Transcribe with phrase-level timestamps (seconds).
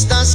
[0.00, 0.34] Estas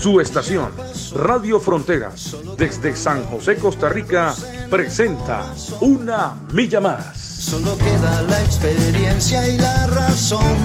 [0.00, 0.72] Su estación,
[1.14, 4.34] Radio Fronteras, desde San José, Costa Rica,
[4.70, 7.18] presenta Una Milla Más.
[7.18, 10.56] Solo queda la experiencia y la razón.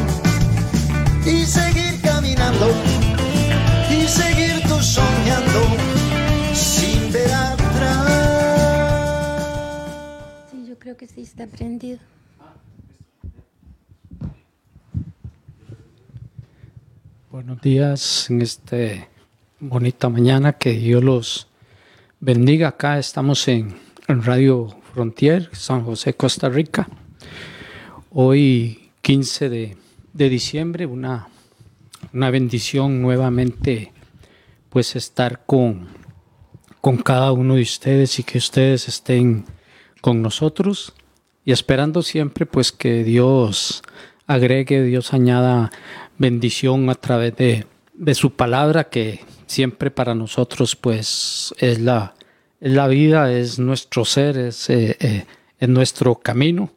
[1.25, 2.71] Y seguir caminando.
[3.91, 5.63] Y seguir tú soñando.
[6.53, 8.11] Sin ver atrás.
[10.49, 11.99] Sí, yo creo que sí está prendido.
[17.29, 18.77] Buenos días en esta
[19.59, 20.53] bonita mañana.
[20.53, 21.47] Que Dios los
[22.19, 22.69] bendiga.
[22.69, 23.75] Acá estamos en,
[24.07, 26.87] en Radio Frontier, San José, Costa Rica.
[28.11, 29.77] Hoy, 15 de,
[30.13, 31.27] de diciembre, una,
[32.13, 33.91] una bendición nuevamente,
[34.69, 35.87] pues estar con,
[36.81, 39.45] con cada uno de ustedes y que ustedes estén
[40.01, 40.93] con nosotros
[41.43, 43.83] y esperando siempre pues que Dios
[44.27, 45.71] agregue, Dios añada
[46.17, 52.15] bendición a través de, de su palabra que siempre para nosotros pues es la,
[52.59, 55.25] la vida, es nuestro ser, es, eh, eh,
[55.59, 56.71] es nuestro camino.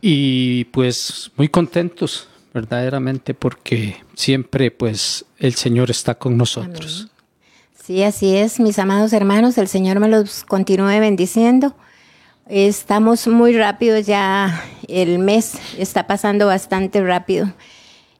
[0.00, 7.08] Y pues muy contentos verdaderamente porque siempre pues el Señor está con nosotros.
[7.82, 11.74] Sí, así es, mis amados hermanos, el Señor me los continúe bendiciendo.
[12.48, 17.52] Estamos muy rápidos ya, el mes está pasando bastante rápido.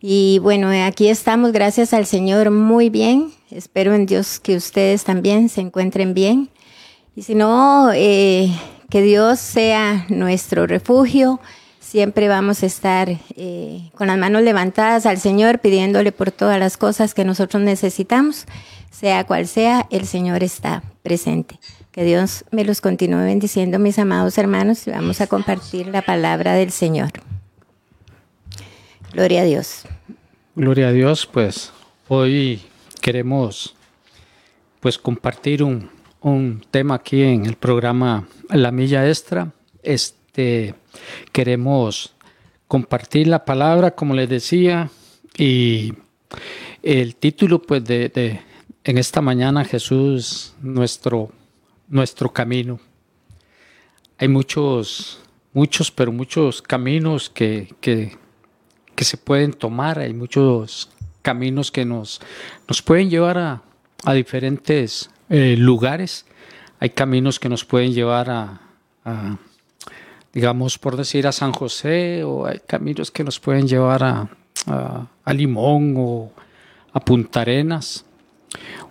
[0.09, 3.33] Y bueno, aquí estamos, gracias al Señor, muy bien.
[3.50, 6.49] Espero en Dios que ustedes también se encuentren bien.
[7.17, 8.49] Y si no, eh,
[8.89, 11.41] que Dios sea nuestro refugio.
[11.81, 16.77] Siempre vamos a estar eh, con las manos levantadas al Señor, pidiéndole por todas las
[16.77, 18.47] cosas que nosotros necesitamos.
[18.93, 21.59] Sea cual sea, el Señor está presente.
[21.91, 26.55] Que Dios me los continúe bendiciendo, mis amados hermanos, y vamos a compartir la palabra
[26.55, 27.11] del Señor.
[29.16, 29.84] Gloria a Dios.
[30.56, 31.72] Gloria a Dios, pues
[32.06, 32.60] hoy
[33.00, 33.75] queremos
[34.78, 35.88] pues compartir un,
[36.21, 39.55] un tema aquí en el programa La Milla Extra.
[39.82, 40.75] Este
[41.32, 42.15] queremos
[42.69, 44.91] compartir la palabra, como les decía,
[45.38, 45.94] y
[46.82, 48.43] el título pues de, de
[48.84, 51.32] en esta mañana Jesús nuestro
[51.88, 52.81] nuestro camino.
[54.19, 55.22] Hay muchos
[55.55, 58.25] muchos pero muchos caminos que, que
[58.97, 60.91] que se pueden tomar, hay muchos
[61.23, 62.21] caminos que nos,
[62.67, 63.62] nos pueden llevar a,
[64.05, 66.27] a diferentes eh, lugares,
[66.81, 68.61] hay caminos que nos pueden llevar a,
[70.33, 74.29] digamos, por decir, a San José, o hay caminos que nos pueden llevar a,
[74.67, 76.33] a, a Limón o
[76.93, 78.05] a Punta Arenas,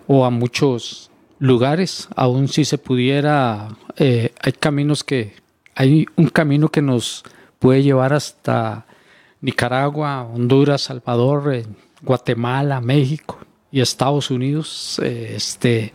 [0.06, 5.34] o a muchos lugares, aún si se pudiera, eh, hay caminos que,
[5.74, 7.24] hay un camino que nos
[7.58, 8.86] puede llevar hasta
[9.40, 11.66] Nicaragua, Honduras, Salvador, eh,
[12.02, 13.38] Guatemala, México
[13.70, 15.00] y Estados Unidos.
[15.02, 15.92] Eh, este,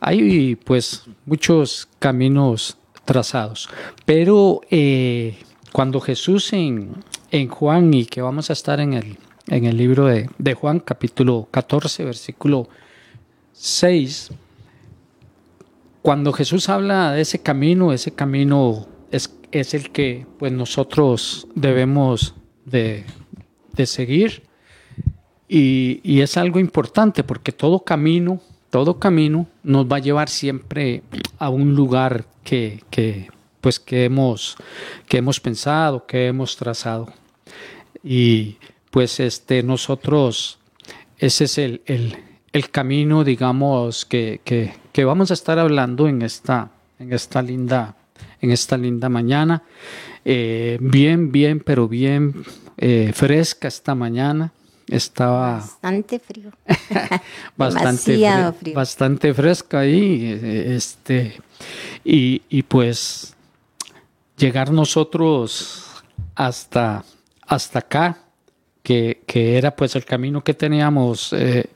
[0.00, 3.68] hay pues muchos caminos trazados,
[4.04, 5.38] pero eh,
[5.72, 6.92] cuando Jesús en,
[7.30, 9.18] en, Juan y que vamos a estar en el,
[9.48, 12.68] en el libro de, de Juan capítulo 14 versículo
[13.52, 14.32] 6,
[16.02, 22.34] cuando Jesús habla de ese camino, ese camino es, es el que pues nosotros debemos
[22.66, 23.04] de,
[23.72, 24.42] de seguir
[25.48, 28.40] y, y, es algo importante porque todo camino,
[28.70, 31.02] todo camino nos va a llevar siempre
[31.38, 33.28] a un lugar que, que
[33.66, 34.56] pues que hemos,
[35.08, 37.12] que hemos pensado, que hemos trazado.
[38.04, 38.58] Y
[38.92, 40.58] pues este, nosotros,
[41.18, 42.16] ese es el, el,
[42.52, 47.96] el camino, digamos, que, que, que, vamos a estar hablando en esta, en esta, linda,
[48.40, 49.64] en esta linda mañana.
[50.28, 52.34] Eh, bien, bien, pero bien
[52.76, 54.52] eh, fresca esta mañana.
[54.88, 56.50] estaba Bastante frío.
[57.56, 58.74] bastante, Demasiado frío.
[58.74, 60.20] bastante fresca ahí.
[60.42, 61.40] eh, Este,
[62.04, 63.34] y, y pues
[64.36, 65.84] llegar nosotros
[66.34, 67.04] hasta,
[67.46, 68.18] hasta acá,
[68.82, 71.66] que, que era pues el camino que teníamos eh,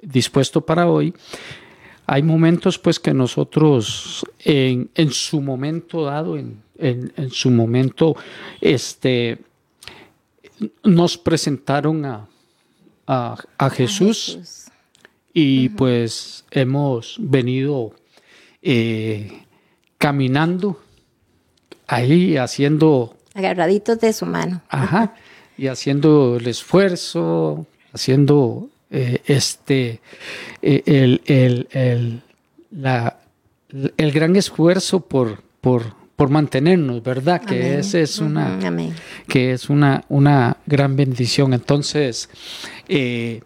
[0.00, 1.12] dispuesto para hoy.
[2.06, 8.16] Hay momentos pues que nosotros en, en su momento dado, en, en- en su momento,
[8.60, 9.38] este,
[10.84, 12.28] nos presentaron a,
[13.06, 14.64] a, a Jesús, Jesús.
[15.32, 17.92] y pues hemos venido
[18.62, 19.44] eh,
[19.98, 20.80] caminando
[21.86, 24.62] ahí haciendo, Agarraditos de su mano.
[24.68, 25.14] ajá,
[25.56, 30.00] y haciendo el esfuerzo, haciendo eh, este,
[30.62, 32.22] eh, el, el- el-
[32.70, 33.16] la-
[33.96, 37.40] el gran esfuerzo por, por, por mantenernos, ¿verdad?
[37.40, 37.78] Que Amén.
[37.78, 38.94] ese es una, amén.
[39.26, 41.54] que es una, una gran bendición.
[41.54, 42.28] Entonces,
[42.88, 43.40] eh,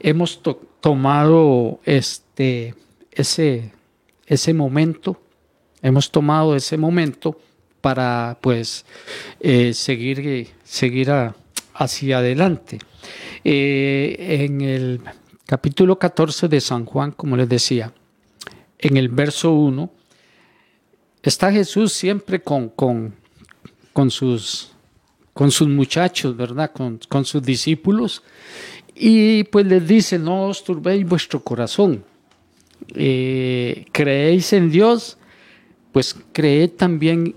[0.00, 2.74] hemos to- tomado este,
[3.12, 3.70] ese,
[4.26, 5.22] ese momento,
[5.80, 7.38] hemos tomado ese momento
[7.80, 8.84] para pues
[9.38, 11.36] eh, seguir, seguir a-
[11.74, 12.80] hacia adelante.
[13.44, 15.00] Eh, en el
[15.46, 17.92] capítulo 14 de San Juan, como les decía,
[18.80, 19.92] en el verso 1,
[21.22, 23.14] está Jesús siempre con, con,
[23.92, 24.72] con sus,
[25.32, 26.72] con sus muchachos, ¿verdad?
[26.72, 28.22] Con, con sus discípulos.
[28.94, 32.04] Y pues les dice, no os turbéis vuestro corazón.
[32.94, 35.18] Eh, creéis en Dios,
[35.92, 37.34] pues creed también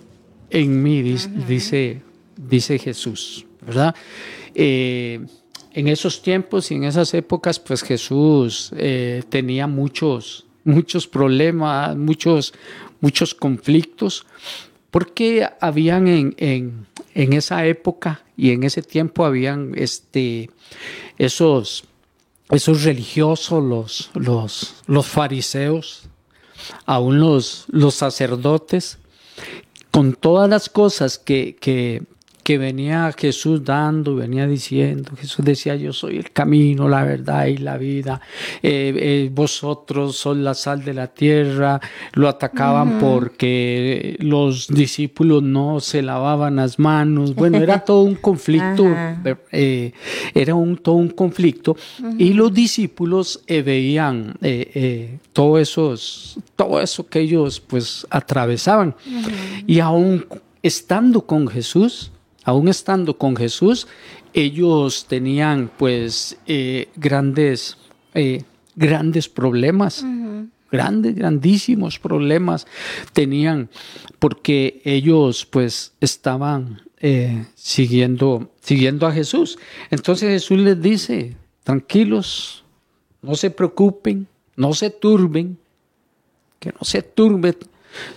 [0.49, 2.01] en mí, dice, dice,
[2.35, 3.95] dice Jesús, ¿verdad?
[4.53, 5.25] Eh,
[5.73, 12.53] en esos tiempos y en esas épocas, pues Jesús eh, tenía muchos, muchos problemas, muchos,
[13.01, 14.25] muchos conflictos,
[14.89, 20.49] porque habían en, en, esa época y en ese tiempo habían este,
[21.17, 21.85] esos,
[22.49, 26.03] esos religiosos, los, los, los fariseos,
[26.85, 28.97] aún los, los sacerdotes,
[29.91, 32.03] con todas las cosas que, que,
[32.43, 37.57] que venía Jesús dando, venía diciendo, Jesús decía, yo soy el camino, la verdad y
[37.57, 38.21] la vida,
[38.63, 41.79] eh, eh, vosotros sois la sal de la tierra,
[42.13, 48.87] lo atacaban porque los discípulos no se lavaban las manos, bueno, era todo un conflicto,
[49.51, 49.93] eh,
[50.33, 51.75] era un, todo un conflicto,
[52.17, 54.33] y los discípulos veían
[55.33, 58.95] todo, esos, todo eso que ellos pues atravesaban,
[59.67, 60.25] y aún
[60.63, 62.11] estando con Jesús,
[62.43, 63.87] aún estando con Jesús,
[64.33, 67.77] ellos tenían pues eh, grandes,
[68.13, 68.43] eh,
[68.75, 70.05] grandes problemas.
[70.71, 72.65] Grandes, grandísimos problemas
[73.11, 73.69] tenían
[74.19, 79.59] porque ellos pues estaban eh, siguiendo, siguiendo a Jesús.
[79.89, 82.63] Entonces Jesús les dice, tranquilos,
[83.21, 85.57] no se preocupen, no se turben,
[86.59, 87.57] que no se turbe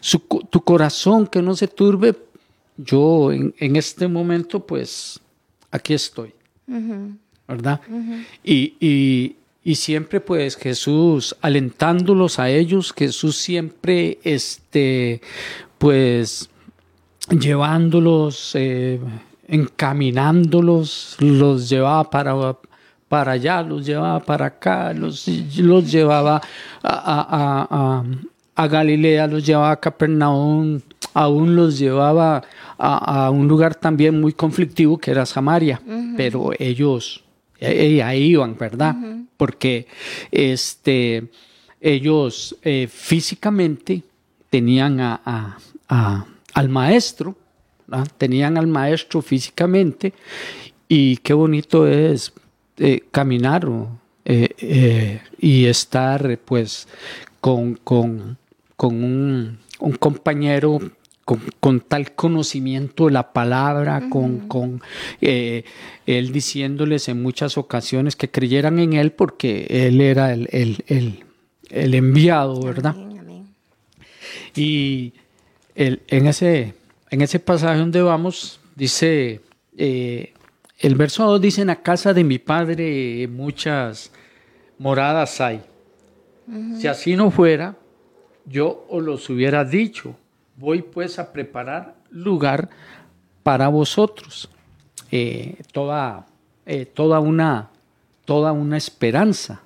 [0.00, 2.15] su tu corazón, que no se turbe.
[2.76, 5.21] Yo en, en este momento, pues,
[5.71, 6.32] aquí estoy,
[7.49, 7.81] ¿verdad?
[8.43, 9.37] y, y-
[9.67, 15.23] y siempre, pues, Jesús alentándolos a ellos, Jesús siempre, este,
[15.79, 16.50] pues,
[17.31, 19.00] llevándolos, eh,
[19.49, 22.35] encaminándolos, los llevaba para,
[23.09, 26.43] para allá, los llevaba para acá, los, los llevaba
[26.82, 28.05] a- a-
[28.56, 30.81] a Galilea, los llevaba a Capernaum,
[31.13, 32.43] aún los llevaba
[32.79, 35.81] a, a un lugar también muy conflictivo que era Samaria,
[36.17, 37.23] pero ellos
[37.61, 38.94] eh, eh, ahí iban, ¿verdad?
[39.37, 39.87] Porque
[40.31, 41.25] este,
[41.81, 44.03] ellos eh, físicamente
[44.51, 45.58] tenían a- a-
[45.89, 47.37] a- al maestro,
[47.87, 48.08] ¿verdad?
[48.19, 50.13] tenían al maestro físicamente
[50.89, 52.32] y qué bonito es
[52.79, 53.67] eh, caminar
[54.25, 56.89] eh, y estar pues
[57.41, 58.37] con, con-
[58.77, 60.79] con un, un compañero
[61.25, 64.83] con, con tal conocimiento de la palabra, con, con
[65.21, 65.65] eh,
[66.07, 71.25] él diciéndoles en muchas ocasiones que creyeran en él porque él era el, el- el-
[71.71, 72.95] el enviado, ¿verdad?
[72.95, 73.47] Amén, amén.
[74.55, 75.13] Y
[75.75, 76.75] el- en, ese,
[77.11, 79.41] en ese pasaje donde vamos, dice,
[79.79, 80.33] eh,
[80.79, 84.13] el verso 2 dice, en la casa de mi padre muchas
[84.79, 85.63] moradas hay.
[86.79, 87.77] Si así no fuera,
[88.46, 90.15] yo os los hubiera dicho.
[90.56, 92.69] Voy pues a preparar lugar
[93.43, 94.48] para vosotros.
[95.10, 96.27] Eh, toda,
[96.67, 97.69] eh, toda, una,
[98.24, 99.60] toda una esperanza.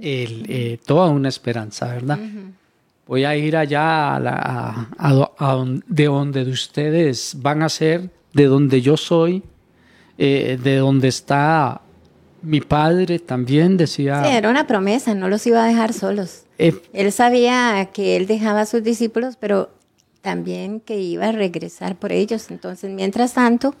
[0.00, 2.18] El, eh, toda una esperanza, ¿verdad?
[3.06, 8.44] Voy a ir allá a, la- a- a de donde ustedes van a ser, de
[8.46, 9.42] donde yo soy,
[10.18, 11.80] eh, de donde está
[12.42, 14.22] mi padre también decía...
[14.24, 16.42] Sí, era una promesa, no los iba a dejar solos.
[16.58, 19.70] Eh, Él sabía que él dejaba a sus discípulos, pero
[20.20, 22.50] también que iba a regresar por ellos.
[22.50, 23.74] Entonces, mientras tanto,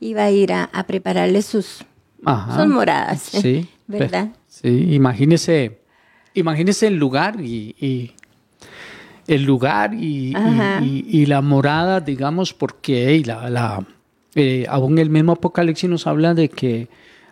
[0.00, 1.84] iba a ir a, a prepararles sus,
[2.24, 3.20] ajá, sus moradas.
[3.22, 3.68] Sí.
[3.86, 4.28] ¿Verdad?
[4.48, 5.80] Sí, imagínese,
[6.34, 8.12] imagínese el lugar y, y-
[9.28, 10.32] el lugar y,
[11.26, 13.86] la morada, digamos, porque la, la,
[14.34, 16.88] eh, aún el mismo Apocalipsis nos habla de que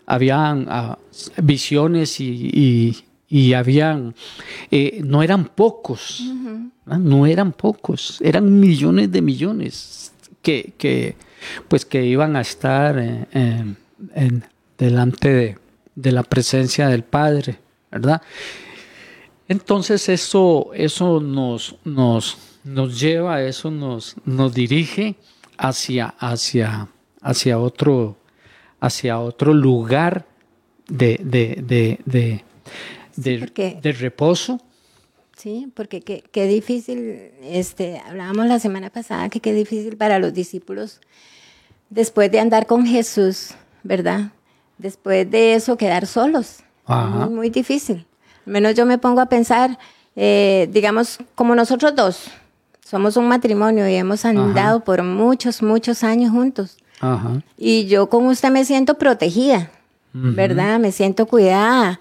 [0.07, 0.99] habían ah,
[1.42, 4.15] visiones y, y- habían,
[4.71, 6.23] eh, no eran pocos,
[6.85, 11.15] no eran pocos, eran millones de millones que, que,
[11.69, 13.77] pues que iban a estar eh, en-
[14.15, 14.45] en-
[14.77, 15.59] delante de,
[15.95, 17.59] de la presencia del Padre,
[17.91, 18.21] ¿verdad?
[19.49, 25.17] Entonces eso, eso nos, nos, nos lleva, eso nos, nos dirige
[25.59, 26.89] hacia, hacia,
[27.21, 28.17] hacia, otro,
[28.81, 30.25] hacia otro lugar
[30.89, 32.45] de, de, de,
[33.23, 34.61] de, de- porque- de reposo.
[35.37, 40.35] Sí, porque qué, qué difícil, este, hablábamos la semana pasada que qué difícil para los
[40.35, 41.00] discípulos
[41.89, 44.33] después de andar con Jesús, ¿verdad?
[44.77, 46.59] Después de eso quedar solos.
[46.85, 47.27] Ajá.
[47.27, 48.05] Muy, muy difícil.
[48.47, 49.79] Al menos yo me pongo a pensar,
[50.15, 52.31] eh, digamos, como nosotros dos,
[52.85, 56.77] somos un matrimonio y hemos andado por muchos, muchos años juntos.
[57.00, 57.41] Ajá.
[57.57, 59.71] Y yo con usted me siento protegida,
[60.12, 60.79] ¿verdad?
[60.81, 61.99] Me siento cuidada.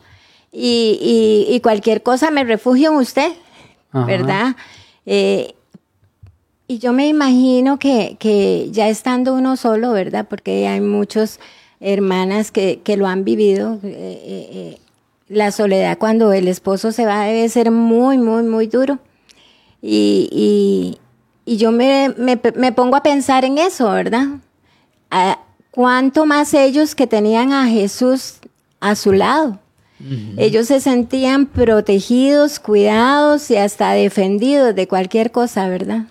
[0.51, 3.31] Y, y- y cualquier cosa me refugio en usted,
[3.91, 4.05] Ajá.
[4.05, 4.55] ¿verdad?
[5.05, 5.53] Eh,
[6.67, 10.27] y yo me imagino que, que ya estando uno solo, ¿verdad?
[10.29, 11.39] Porque hay muchas
[11.79, 13.79] hermanas que, que lo han vivido.
[13.83, 14.19] eh,
[14.51, 14.77] eh,
[15.27, 18.97] la soledad cuando el esposo se va debe ser muy, muy, muy duro.
[19.81, 20.97] Y, y-
[21.45, 24.25] y yo me, me- me pongo a pensar en eso, ¿verdad?
[25.11, 25.39] A-
[25.71, 28.39] ¿Cuánto más ellos que tenían a Jesús
[28.79, 29.59] a su lado?
[30.37, 36.05] Ellos se sentían protegidos, cuidados y hasta defendidos de cualquier cosa, ¿verdad?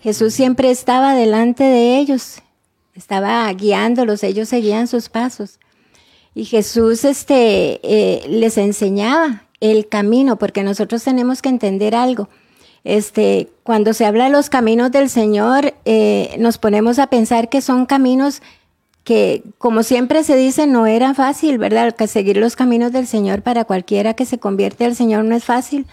[0.00, 2.36] Jesús siempre estaba delante de ellos,
[2.94, 5.58] estaba guiándolos, ellos seguían sus pasos.
[6.34, 12.28] Y Jesús este, eh, les enseñaba el camino, porque nosotros tenemos que entender algo.
[12.84, 17.60] Este, cuando se habla de los caminos del Señor, eh, nos ponemos a pensar que
[17.60, 18.42] son caminos
[19.06, 21.94] que, como siempre se dice, no era fácil, ¿verdad?
[21.94, 25.44] Que seguir los caminos del Señor para cualquiera que se convierte al Señor no es
[25.44, 25.86] fácil.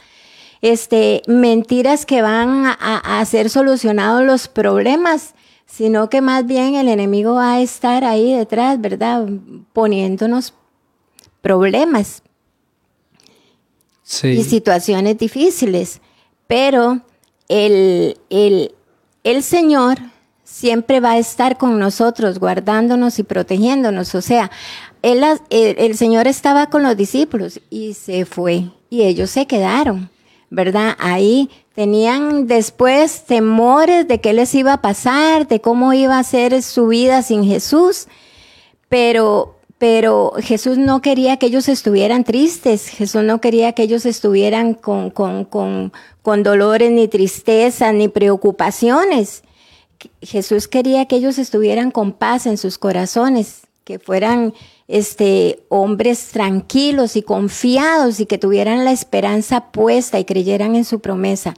[0.63, 5.35] Este, mentiras que van a, a hacer solucionados los problemas,
[5.67, 9.27] sino que más bien el enemigo va a estar ahí detrás, ¿verdad?
[9.73, 10.55] Poniéndonos
[11.41, 12.23] problemas
[14.01, 14.29] Sí.
[14.29, 16.01] y situaciones difíciles.
[16.47, 17.01] Pero
[17.47, 18.73] el, el,
[19.23, 19.99] el Señor
[20.53, 24.13] siempre va a estar con nosotros, guardándonos y protegiéndonos.
[24.13, 24.51] O sea,
[25.01, 30.11] el, el Señor estaba con los discípulos y se fue y ellos se quedaron,
[30.51, 30.95] ¿verdad?
[30.99, 36.61] Ahí tenían después temores de qué les iba a pasar, de cómo iba a ser
[36.61, 38.07] su vida sin Jesús,
[38.89, 44.75] pero, pero Jesús no quería que ellos estuvieran tristes, Jesús no quería que ellos estuvieran
[44.75, 45.91] con, con, con,
[46.21, 49.41] con dolores, ni tristeza, ni preocupaciones.
[50.21, 54.53] Jesús quería que ellos estuvieran con paz en sus corazones, que fueran
[54.87, 60.99] este, hombres tranquilos y confiados y que tuvieran la esperanza puesta y creyeran en su
[60.99, 61.53] promesa.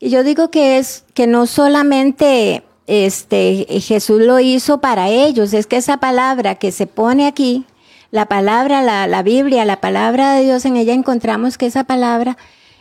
[0.00, 5.66] Y yo digo que es que no solamente este, Jesús lo hizo para ellos, es
[5.66, 7.64] que esa palabra que se pone aquí,
[8.10, 12.38] la palabra, la, la Biblia, la palabra de Dios, en ella encontramos que esa palabra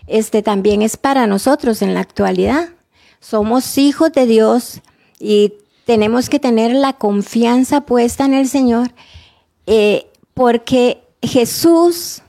[0.08, 2.70] este, también es para nosotros en la actualidad.
[3.30, 4.80] Somos hijos de Dios
[5.20, 5.56] y
[5.86, 8.92] tenemos que tener la confianza puesta en el Señor
[9.66, 12.22] eh, porque Jesús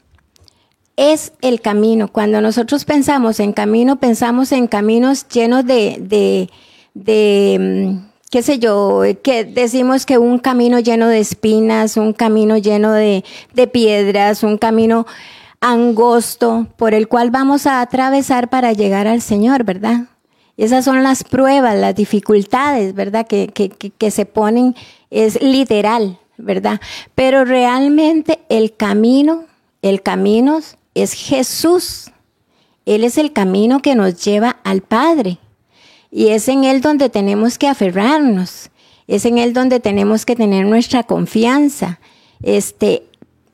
[0.96, 2.08] es el camino.
[2.08, 6.50] Cuando nosotros pensamos en camino, pensamos en caminos llenos de, de,
[6.94, 8.00] de
[8.32, 13.22] qué sé yo, que decimos que un camino lleno de espinas, un camino lleno de
[13.72, 15.06] piedras, un camino
[15.60, 20.08] angosto por el cual vamos a atravesar para llegar al Señor, ¿verdad?
[20.58, 23.28] Esas son las pruebas, las dificultades, ¿verdad?
[23.28, 24.74] Que, que, que, se ponen,
[25.08, 26.80] es literal, ¿verdad?
[27.14, 29.44] Pero realmente el camino,
[29.82, 30.58] el camino
[30.94, 32.10] es Jesús.
[32.86, 35.38] Él es el camino que nos lleva al Padre.
[36.10, 38.70] Y es en Él donde tenemos que aferrarnos.
[39.06, 42.00] Es en Él donde tenemos que tener nuestra confianza.
[42.42, 43.04] Este,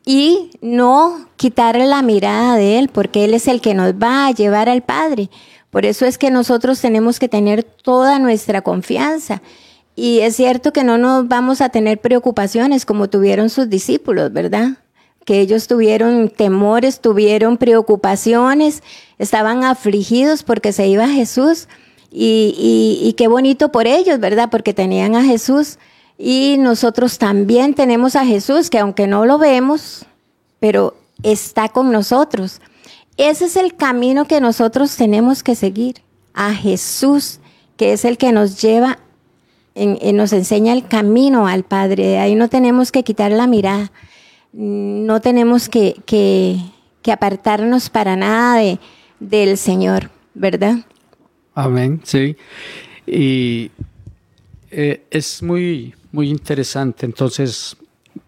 [0.06, 4.30] y no quitarle la mirada de Él, porque Él es el que nos va a
[4.30, 5.28] llevar al Padre.
[5.74, 9.42] Por eso es que nosotros tenemos que tener toda nuestra confianza.
[9.96, 14.78] Y es cierto que no nos vamos a tener preocupaciones como tuvieron sus discípulos, ¿verdad?
[15.24, 18.84] que ellos tuvieron temores, tuvieron preocupaciones,
[19.18, 21.66] estaban afligidos porque se iba Jesús.
[22.12, 24.50] Y, y, qué bonito por ellos, ¿verdad?
[24.52, 25.80] Porque tenían a Jesús.
[26.18, 30.06] Y nosotros también tenemos a Jesús, que aunque no lo vemos,
[30.60, 32.60] pero está con nosotros.
[33.16, 35.96] Ese es el camino que nosotros tenemos que seguir,
[36.34, 37.38] a Jesús,
[37.76, 38.98] que es el que nos lleva,
[39.76, 42.18] en, nos enseña el camino al Padre.
[42.18, 43.92] ahí no tenemos que quitar la mirada,
[44.52, 46.60] no tenemos que,
[47.06, 48.78] apartarnos para nada de,
[49.20, 50.78] del Señor, ¿verdad?
[51.54, 52.36] Amén, sí.
[53.06, 53.70] Y
[54.70, 57.06] eh, es muy, muy interesante.
[57.06, 57.76] Entonces,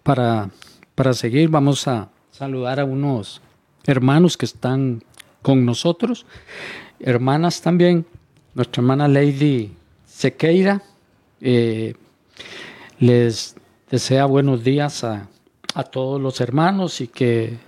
[0.02, 0.50] para,
[0.95, 3.40] para seguir, vamos a saludar a unos
[3.87, 5.02] hermanos que están
[5.43, 6.26] con nosotros,
[7.00, 8.07] hermanas también,
[8.55, 9.73] nuestra hermana Lady
[10.07, 10.83] Sequeira,
[11.40, 11.95] eh,
[12.99, 13.57] les
[13.90, 15.28] desea buenos días a,
[15.75, 17.59] a, todos los hermanos y que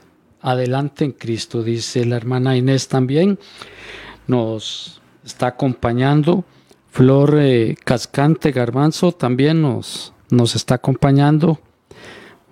[0.40, 3.38] adelante en Cristo, dice la hermana Inés también,
[4.26, 6.44] nos está acompañando,
[6.90, 11.60] Flor eh, Cascante Garbanzo también nos, nos está acompañando,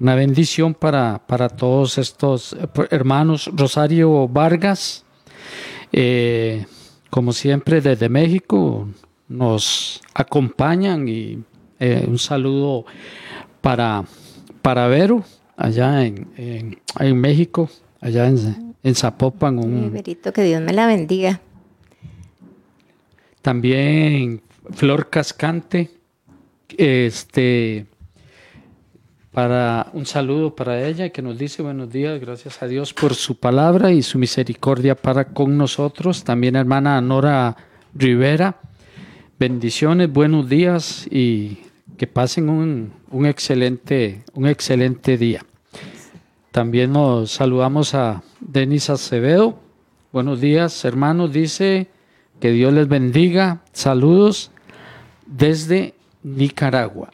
[0.01, 3.51] una bendición para, para todos estos eh, hermanos.
[3.55, 5.05] Rosario Vargas,
[5.93, 6.67] eh,
[7.11, 8.89] como siempre desde México,
[9.29, 11.43] nos acompañan y
[11.81, 12.85] eh, un saludo
[13.61, 14.05] para,
[14.63, 15.25] para Vero,
[15.57, 19.59] allá en, en, México, allá en, en Zapopan.
[19.59, 21.41] Un, Verito, que Dios me la bendiga.
[23.43, 25.91] También Flor Cascante,
[26.77, 27.87] este
[29.37, 33.39] para un saludo para ella que nos dice buenos días, gracias a Dios por su
[33.39, 36.25] palabra y su misericordia para con nosotros.
[36.25, 37.55] También hermana Nora
[37.93, 38.59] Rivera,
[39.39, 41.59] bendiciones, buenos días y
[41.99, 45.45] que pasen un, un excelente, un excelente día.
[46.51, 49.59] También nos saludamos a Denis Acevedo.
[50.13, 51.31] Buenos días, hermanos.
[51.31, 51.89] Dice
[52.41, 53.61] que Dios les bendiga.
[53.75, 54.51] Saludos
[55.27, 57.11] desde Nicaragua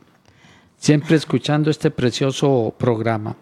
[0.83, 3.37] siempre escuchando este precioso programa.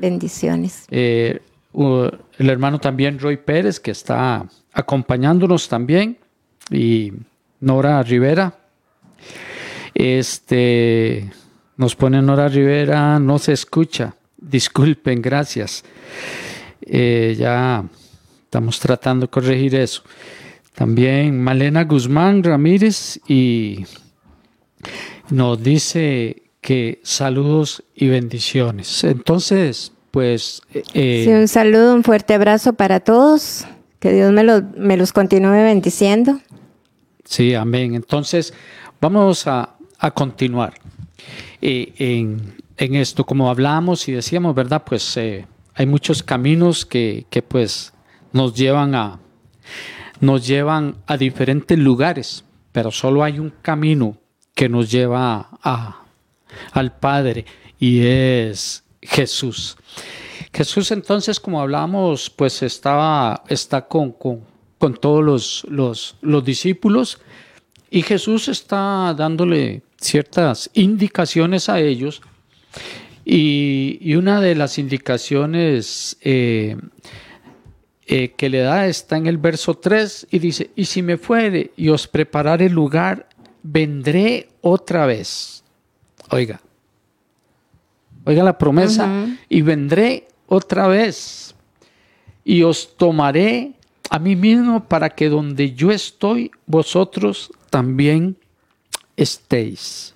[0.00, 0.86] Bendiciones.
[0.90, 1.38] Eh,
[1.74, 6.16] el hermano también Roy Pérez, que está acompañándonos también,
[6.70, 7.12] y
[7.60, 8.54] Nora Rivera.
[9.92, 11.30] Este
[11.76, 14.14] nos pone Nora Rivera, no se escucha.
[14.38, 15.84] Disculpen, gracias.
[16.80, 17.84] Eh, ya
[18.44, 20.02] estamos tratando de corregir eso.
[20.74, 23.84] También Malena Guzmán Ramírez y
[25.28, 29.04] nos dice que saludos y bendiciones.
[29.04, 30.62] Entonces, pues...
[30.94, 33.66] Eh, sí, un saludo, un fuerte abrazo para todos.
[33.98, 34.44] Que Dios me,
[34.78, 36.40] me los continúe bendiciendo.
[37.24, 37.94] Sí, amén.
[37.94, 38.54] Entonces,
[39.00, 39.76] vamos a,
[40.14, 40.74] continuar
[41.60, 43.24] eh, en, en, esto.
[43.24, 44.82] Como hablamos y decíamos, ¿verdad?
[44.84, 47.92] Pues eh, hay muchos caminos que, que, pues
[48.32, 49.18] nos llevan a
[50.20, 54.16] nos llevan a diferentes lugares, pero solo hay un camino
[54.54, 56.01] que nos lleva a,
[56.72, 57.44] al Padre
[57.78, 59.76] y es Jesús.
[60.52, 67.18] Jesús entonces, como hablamos, pues estaba, está con, con, todos los, los, los, discípulos
[67.90, 72.20] y Jesús está dándole ciertas indicaciones a ellos
[73.24, 76.76] y, una de las indicaciones eh,
[78.06, 81.70] eh, que le da está en el verso 3 y dice, y si me fuere
[81.76, 83.28] y os prepararé lugar,
[83.62, 85.61] vendré otra vez
[86.32, 86.62] Oiga,
[88.24, 91.54] oiga la promesa, y vendré otra vez
[92.42, 93.74] y os tomaré
[94.08, 98.38] a mí mismo para que donde yo estoy, vosotros también
[99.14, 100.14] estéis.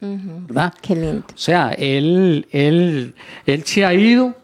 [0.00, 0.74] ¿Verdad?
[0.80, 1.24] Qué lindo.
[1.34, 4.36] O sea, él, él, él se ha ido,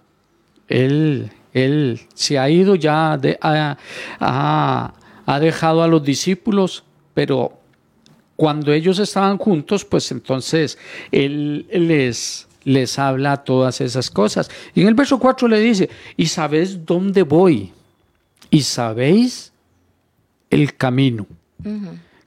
[0.69, 4.93] él, él se ha ido, ya ha,
[5.27, 6.83] ha dejado a los discípulos,
[7.15, 7.64] pero
[8.37, 10.79] cuando ellos estaban juntos, pues entonces
[11.13, 14.51] él les, les habla todas esas cosas.
[14.75, 17.73] Y en el verso 4 le dice, y sabéis dónde voy,
[18.51, 19.53] y sabéis
[20.51, 21.27] el camino.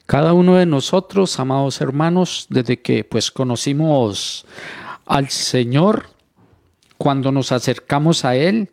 [0.06, 4.46] Cada uno de nosotros, amados hermanos, desde que pues conocimos
[5.06, 6.10] al Señor,
[6.98, 8.70] cuando nos acercamos a Él,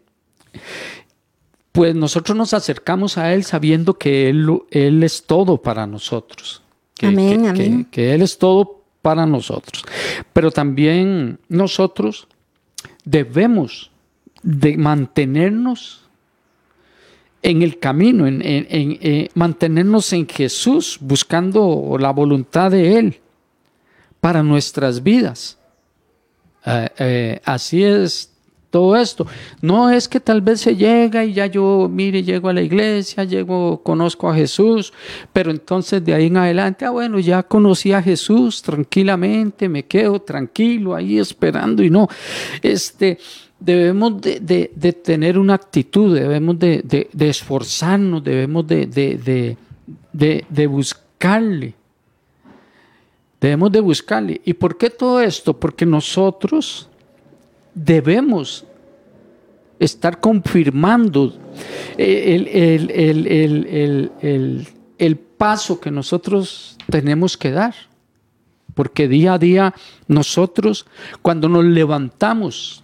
[1.73, 6.64] pues nosotros nos acercamos a Él sabiendo que Él, Él es todo para nosotros
[6.95, 9.85] que, amén, que, Él es todo para nosotros.
[10.33, 12.29] Pero también nosotros
[13.05, 13.91] debemos
[14.43, 16.03] de mantenernos
[17.43, 23.21] en el camino, en, eh, mantenernos en Jesús, buscando la voluntad de Él
[24.21, 25.59] para nuestras vidas.
[26.65, 28.34] Eh, eh, así es
[28.75, 29.25] todo esto.
[29.63, 33.23] No es que tal vez se llega y ya yo, mire, llego a la iglesia,
[33.23, 34.93] llego, conozco a Jesús,
[35.33, 40.21] pero entonces de ahí en adelante, ah, bueno, ya conocí a Jesús tranquilamente, me quedo
[40.21, 42.09] tranquilo ahí esperando y no,
[42.63, 43.19] este,
[43.61, 49.57] debemos de, tener una actitud, debemos de, esforzarnos, debemos de,
[50.67, 51.75] buscarle.
[53.41, 54.41] Debemos de buscarle.
[54.45, 55.61] ¿Y por qué todo esto?
[55.61, 56.89] Porque nosotros
[57.75, 58.65] debemos
[59.79, 61.35] estar confirmando
[61.99, 62.49] el,
[64.99, 67.75] el, paso que nosotros tenemos que dar.
[68.75, 69.75] Porque día a día
[70.09, 70.87] nosotros,
[71.23, 72.83] cuando nos levantamos,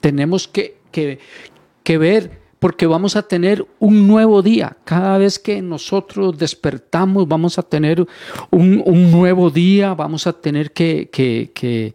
[0.00, 4.76] tenemos que, que, ver porque vamos a tener un nuevo día.
[4.84, 8.06] Cada vez que nosotros despertamos, vamos a tener
[8.50, 11.94] un, nuevo día, vamos a tener que, que,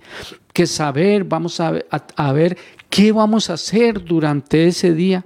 [0.65, 2.57] saber, vamos a, a, ver
[2.89, 5.25] qué vamos a hacer durante ese día,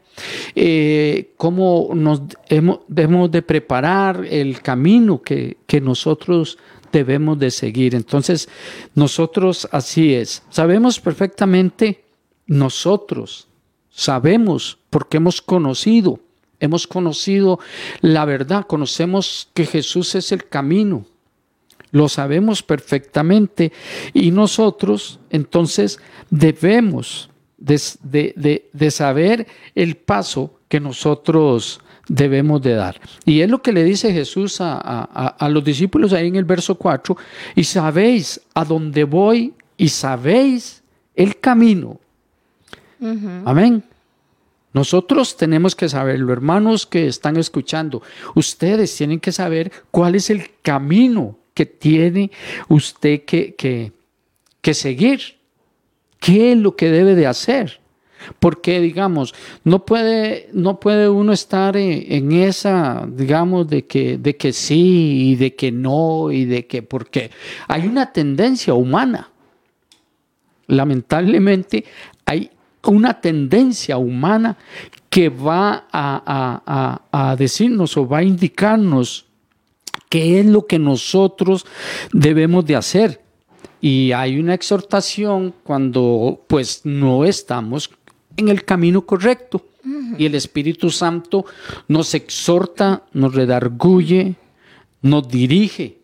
[0.56, 6.58] eh, cómo nos hemos, debemos de preparar el camino que, que nosotros
[6.92, 7.96] debemos de seguir.
[7.96, 8.50] Entonces,
[8.96, 10.44] nosotros así es.
[10.50, 12.04] Sabemos perfectamente
[12.48, 13.48] nosotros
[13.92, 16.20] sabemos porque hemos conocido,
[16.60, 17.60] hemos conocido
[18.02, 21.06] la verdad, conocemos que Jesús es el camino,
[21.92, 23.72] lo sabemos perfectamente
[24.14, 26.00] y nosotros entonces
[26.30, 33.00] debemos de, saber el paso que nosotros debemos de dar.
[33.26, 36.76] Y es lo que le dice Jesús a, a, los discípulos ahí en el verso
[36.76, 37.16] 4,
[37.56, 40.82] y sabéis a dónde voy y sabéis
[41.16, 42.00] el camino
[43.46, 43.84] Amén.
[44.74, 48.02] Nosotros tenemos que saberlo, hermanos que están escuchando.
[48.36, 52.32] Ustedes tienen que saber cuál es el camino que tiene
[52.70, 53.56] usted que,
[54.62, 55.38] que, seguir.
[56.20, 57.80] ¿Qué es lo que debe de hacer?
[58.40, 59.34] Porque, digamos,
[59.64, 65.36] no puede, no puede uno estar en, esa, digamos, de que, de que sí y
[65.36, 67.32] de que no y de que, porque
[67.68, 69.30] hay una tendencia humana.
[70.68, 71.84] Lamentablemente
[72.26, 72.52] hay
[72.84, 74.58] una tendencia humana
[75.10, 79.26] que va a, decirnos o va a indicarnos
[80.12, 81.66] qué es lo que nosotros
[82.12, 83.22] debemos de hacer.
[83.80, 87.90] Y hay una exhortación cuando pues no estamos
[88.36, 89.66] en el camino correcto.
[90.18, 91.46] Y el Espíritu Santo
[91.88, 94.36] nos exhorta, nos redarguye,
[95.02, 95.98] nos dirige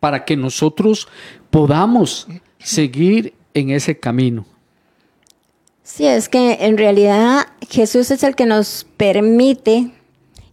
[0.00, 1.06] para que nosotros
[1.50, 2.26] podamos
[2.58, 4.46] seguir en ese camino.
[5.84, 9.92] Sí, es que en realidad Jesús es el que nos permite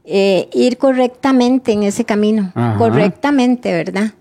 [0.06, 4.14] eh, ir correctamente en ese camino, correctamente, ¿verdad?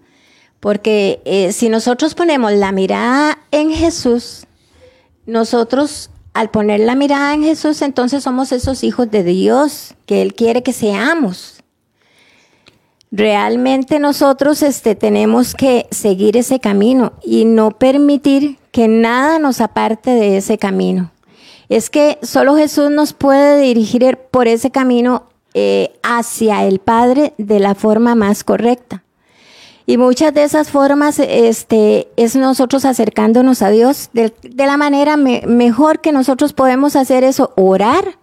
[0.61, 4.47] Porque eh, si nosotros ponemos la mirada en Jesús,
[5.27, 10.35] nosotros al poner la mirada en Jesús, entonces somos esos hijos de Dios que Él
[10.35, 11.62] quiere que seamos.
[13.11, 20.11] Realmente nosotros este, tenemos que seguir ese camino y no permitir que nada nos aparte
[20.11, 21.11] de ese camino.
[21.68, 27.61] Es que solo Jesús nos puede dirigir por ese camino eh, hacia el Padre de
[27.61, 29.03] la forma más correcta.
[29.85, 36.01] Y muchas de esas formas este, es nosotros acercándonos a Dios de, la manera mejor
[36.01, 38.17] que nosotros podemos hacer eso, orar.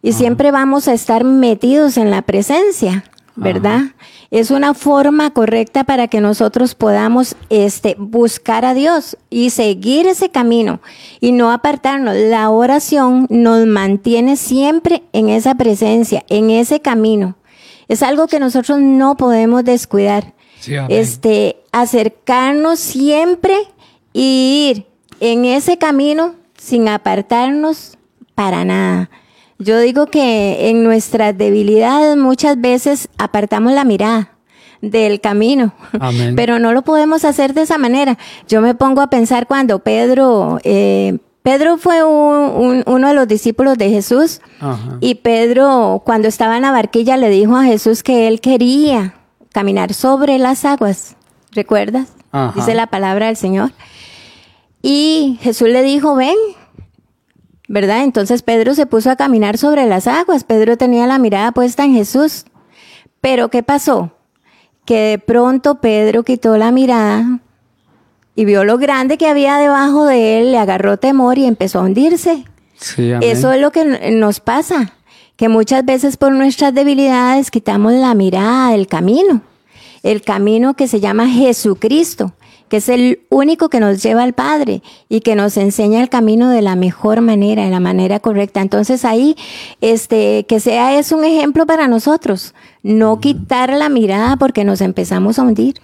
[0.00, 3.04] Y siempre vamos a estar metidos en la presencia,
[3.36, 3.82] ¿verdad?
[4.30, 10.30] es una forma correcta para que nosotros podamos este, buscar a Dios y seguir ese
[10.30, 10.80] camino
[11.20, 12.16] y no apartarnos.
[12.16, 17.36] La oración nos mantiene siempre en esa presencia, en ese camino.
[17.88, 20.34] Es algo que nosotros no podemos descuidar.
[20.88, 23.54] este, acercarnos siempre
[24.12, 24.86] y ir
[25.20, 27.96] en ese camino sin apartarnos
[28.34, 29.08] para nada.
[29.58, 34.32] Yo digo que en nuestras debilidades muchas veces apartamos la mirada
[34.82, 35.72] del camino,
[36.36, 38.18] pero no lo podemos hacer de esa manera.
[38.48, 43.88] Yo me pongo a pensar cuando Pedro, eh, Pedro fue uno de los discípulos de
[43.88, 44.40] Jesús
[45.00, 49.14] y Pedro cuando estaba en la barquilla le dijo a Jesús que él quería
[49.52, 51.16] caminar sobre las aguas,
[51.52, 52.08] ¿recuerdas?
[52.54, 53.70] Dice la palabra del Señor.
[54.82, 56.36] Y Jesús le dijo, ven,
[57.68, 58.04] ¿verdad?
[58.04, 60.44] Entonces Pedro se puso a caminar sobre las aguas.
[60.44, 62.44] Pedro tenía la mirada puesta en Jesús.
[63.20, 64.12] Pero ¿qué pasó?
[64.84, 67.40] Que de pronto Pedro quitó la mirada
[68.36, 71.82] y vio lo grande que había debajo de él, le agarró temor y empezó a
[71.82, 72.44] hundirse.
[73.22, 74.92] Eso es lo que nos pasa,
[75.36, 79.40] que muchas veces por nuestras debilidades quitamos la mirada del camino,
[80.02, 82.34] el camino que se llama Jesucristo
[82.68, 86.50] que es el único que nos lleva al Padre y que nos enseña el camino
[86.50, 88.60] de la mejor manera, de la manera correcta.
[88.60, 89.36] Entonces ahí,
[89.80, 95.38] este, que sea es un ejemplo para nosotros, no quitar la mirada porque nos empezamos
[95.38, 95.76] a hundir.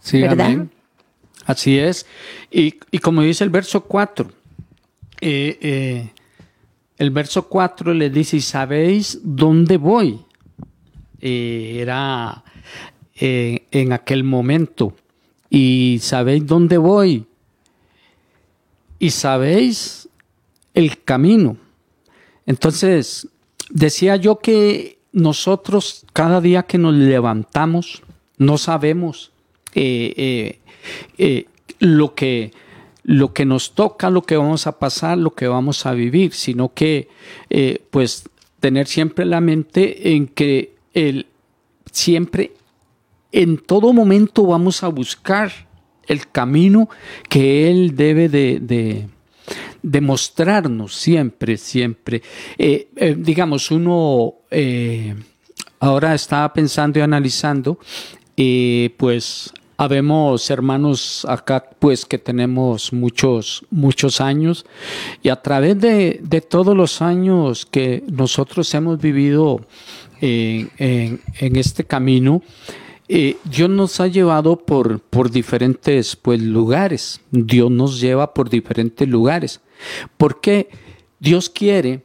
[0.00, 0.46] Sí, ¿verdad?
[0.46, 0.70] amén.
[1.46, 2.06] Así es.
[2.50, 4.30] Y, y como dice el verso 4,
[5.20, 6.10] eh, eh,
[6.98, 10.20] el verso 4 le dice, ¿y sabéis dónde voy?
[11.20, 12.44] Eh, era
[13.16, 14.94] en aquel momento.
[15.54, 17.26] ¿Y sabéis dónde voy?
[18.98, 20.08] Y sabéis
[20.74, 21.56] el camino.
[22.44, 23.28] Entonces,
[23.70, 28.02] decía yo que nosotros cada día que nos levantamos,
[28.36, 29.30] no sabemos
[29.76, 30.58] eh, eh,
[31.18, 31.46] eh,
[31.78, 32.50] lo que
[33.04, 36.74] lo que nos toca, lo que vamos a pasar, lo que vamos a vivir, sino
[36.74, 37.08] que
[37.92, 41.26] pues tener siempre la mente en que el
[41.92, 42.54] siempre
[43.34, 45.52] en todo momento vamos a buscar
[46.06, 46.88] el camino
[47.28, 49.08] que él debe de, de
[49.84, 52.22] demostrarnos siempre, siempre.
[52.56, 55.14] Eh, eh, digamos, uno eh,
[55.78, 57.78] ahora estaba pensando y analizando,
[58.96, 64.64] pues habemos hermanos acá, pues que tenemos muchos, muchos años
[65.22, 69.60] y a través de, todos los años que nosotros hemos vivido
[70.20, 71.20] en
[71.56, 72.42] este camino,
[73.08, 77.20] eh, Dios nos ha llevado por, por diferentes pues, lugares.
[77.30, 79.60] Dios nos lleva por diferentes lugares.
[80.16, 80.68] Porque
[81.20, 82.02] Dios quiere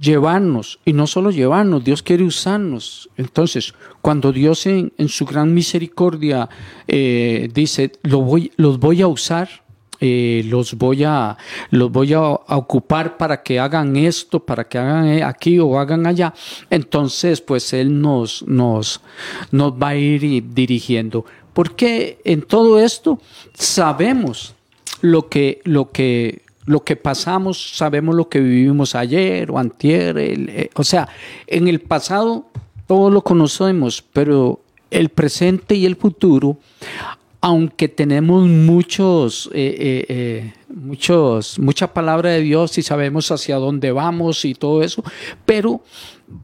[0.00, 3.10] llevarnos, y no solo llevarnos, Dios quiere usarnos.
[3.16, 6.48] Entonces, cuando Dios en, en su gran misericordia
[6.88, 9.62] eh, dice, lo voy, los voy a usar,
[10.00, 11.36] eh, los voy a
[11.70, 16.06] los voy a, ocupar para que hagan esto, para que hagan eh, aquí o hagan
[16.06, 16.32] allá.
[16.70, 19.00] Entonces, pues él nos nos
[19.50, 21.24] nos va a ir dirigiendo.
[21.52, 23.20] Porque en todo esto
[23.54, 24.54] sabemos
[25.02, 30.70] lo que lo que lo que pasamos, sabemos lo que vivimos ayer o antier, eh,
[30.74, 31.08] o sea,
[31.46, 32.46] en el pasado
[32.86, 34.60] todo lo conocemos, pero
[34.90, 36.58] el presente y el futuro,
[37.42, 43.92] aunque tenemos muchos, eh, eh, eh, muchos, mucha palabra de Dios y sabemos hacia dónde
[43.92, 45.02] vamos y todo eso,
[45.46, 45.82] pero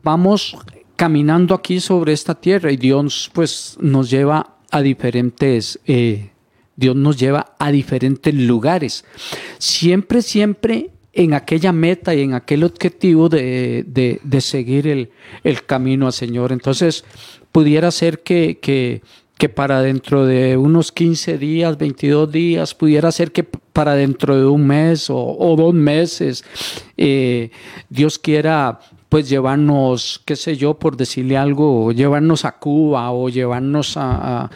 [0.02, 0.56] vamos
[0.96, 5.78] caminando aquí sobre esta tierra y Dios pues nos lleva a diferentes,
[6.76, 9.04] Dios nos lleva a diferentes lugares.
[9.58, 15.10] Siempre, siempre en aquella meta y en aquel objetivo de, de- de seguir el,
[15.44, 16.52] el camino al Señor.
[16.52, 17.04] Entonces,
[17.52, 19.00] pudiera ser que, que,
[19.38, 24.46] que para dentro de unos 15 días, 22 días, pudiera ser que para dentro de
[24.46, 26.42] un mes o, dos meses,
[26.96, 27.50] eh,
[27.90, 33.94] Dios quiera pues llevarnos, qué sé yo, por decirle algo, llevarnos a Cuba o llevarnos
[33.96, 34.50] a,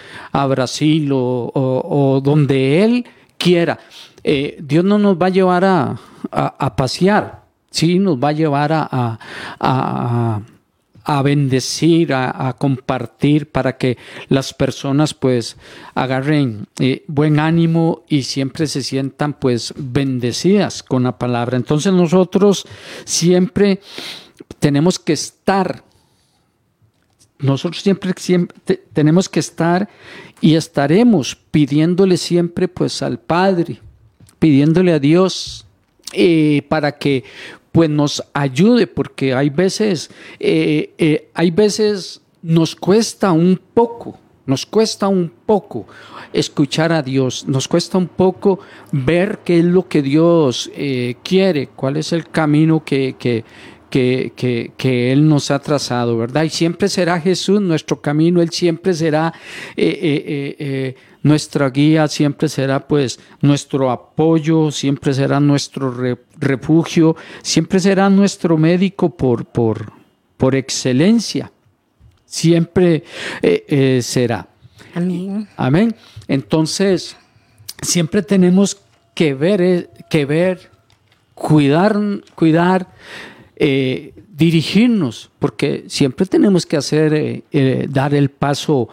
[0.48, 3.04] Brasil o, donde Él
[3.38, 3.78] quiera.
[4.24, 5.96] Eh, Dios no nos va a llevar a-
[6.32, 9.18] a pasear, sí, nos va a llevar a,
[11.04, 13.96] a- bendecir, a, compartir para que
[14.28, 15.56] las personas pues
[15.94, 21.56] agarren eh, buen ánimo y siempre se sientan pues bendecidas con la palabra.
[21.56, 22.66] Entonces nosotros
[23.04, 23.80] siempre
[24.58, 25.84] tenemos que estar
[27.38, 29.88] nosotros siempre, siempre te- tenemos que estar
[30.42, 33.80] y estaremos pidiéndole siempre pues al Padre,
[34.38, 35.64] pidiéndole a Dios
[36.12, 37.24] eh, para que
[37.72, 44.66] pues nos ayude, porque hay veces, eh, eh, hay veces nos cuesta un poco, nos
[44.66, 45.86] cuesta un poco
[46.32, 51.68] escuchar a Dios, nos cuesta un poco ver qué es lo que Dios eh, quiere,
[51.68, 53.44] cuál es el camino que, que,
[53.88, 56.44] que, que, Él nos ha trazado, ¿verdad?
[56.44, 59.32] Y siempre será Jesús nuestro camino, Él siempre será
[59.76, 68.08] eh, nuestra guía, siempre será pues nuestro apoyo, siempre será nuestro re- refugio, siempre será
[68.08, 69.92] nuestro médico por, por,
[70.36, 71.52] por excelencia,
[72.24, 73.04] siempre
[73.42, 74.48] eh, eh, será.
[74.94, 75.48] Amén.
[75.56, 75.94] Amén.
[76.26, 77.16] Entonces,
[77.82, 78.78] siempre tenemos
[79.14, 80.70] que ver, eh, que ver,
[81.34, 81.98] cuidar,
[82.34, 82.88] cuidar,
[83.56, 88.88] eh, dirigirnos, porque siempre tenemos que hacer, eh, eh, dar el paso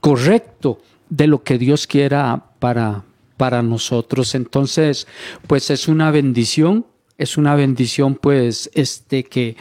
[0.00, 3.04] correcto de lo que Dios quiera para,
[3.36, 4.34] para nosotros.
[4.34, 5.06] Entonces,
[5.46, 9.56] pues es una bendición, es una bendición, pues, este que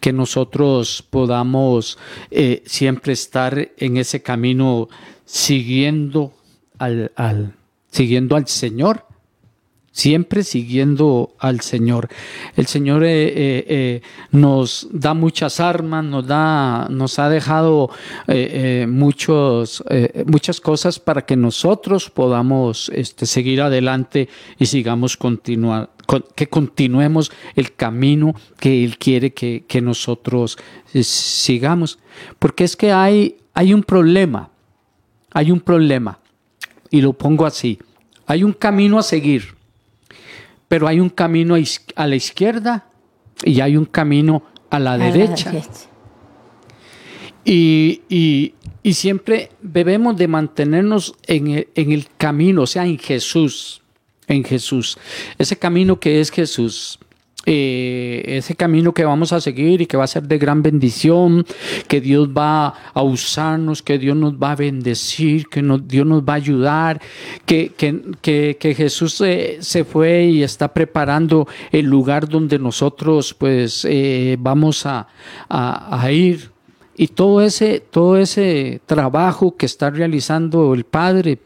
[0.00, 1.96] que nosotros podamos
[2.30, 4.88] eh, siempre estar en ese camino
[5.24, 6.34] siguiendo
[6.78, 7.54] al, al-
[7.90, 9.06] siguiendo al Señor,
[9.94, 12.08] siempre siguiendo al Señor.
[12.56, 14.02] El Señor eh, eh, eh,
[14.32, 17.90] nos da muchas armas, nos da, nos ha dejado
[18.88, 19.84] muchos,
[20.26, 24.28] muchas cosas para que nosotros podamos este, seguir adelante
[24.58, 25.90] y sigamos continuar,
[26.34, 30.58] que continuemos el camino que Él quiere que, que nosotros
[30.92, 32.00] sigamos.
[32.40, 34.50] Porque es que hay, hay un problema,
[35.32, 36.18] hay un problema,
[36.90, 37.78] y lo pongo así,
[38.26, 39.54] hay un camino a seguir
[40.74, 41.54] pero hay un camino
[41.94, 42.88] a la izquierda
[43.44, 45.52] y hay un camino a la derecha.
[47.44, 48.52] Y,
[48.92, 53.82] siempre debemos de mantenernos en el, en el camino, o sea, en Jesús,
[54.26, 54.98] en Jesús.
[55.38, 56.98] Ese camino que es Jesús.
[57.46, 61.44] Eh, ese camino que vamos a seguir y que va a ser de gran bendición,
[61.88, 66.34] que Dios va a usarnos, que Dios nos va a bendecir, que Dios nos va
[66.34, 67.02] a ayudar,
[67.44, 67.72] que,
[68.76, 75.08] Jesús se, fue y está preparando el lugar donde nosotros pues eh, vamos a,
[75.48, 76.50] a, ir.
[76.96, 81.40] Y todo ese, todo ese trabajo que está realizando el Padre,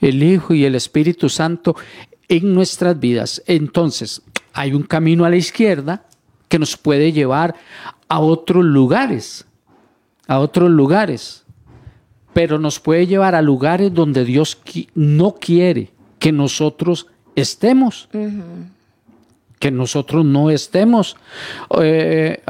[0.00, 1.76] el Hijo y el Espíritu Santo
[2.28, 3.42] en nuestras vidas.
[3.46, 4.22] Entonces,
[4.56, 6.02] hay un camino a la izquierda
[6.48, 7.54] que nos puede llevar
[8.08, 9.44] a otros lugares,
[10.26, 11.44] a otros lugares,
[12.32, 14.58] pero nos puede llevar a lugares donde Dios
[14.94, 18.08] no quiere que nosotros estemos.
[19.58, 21.16] Que nosotros no estemos,
[21.80, 22.42] eh,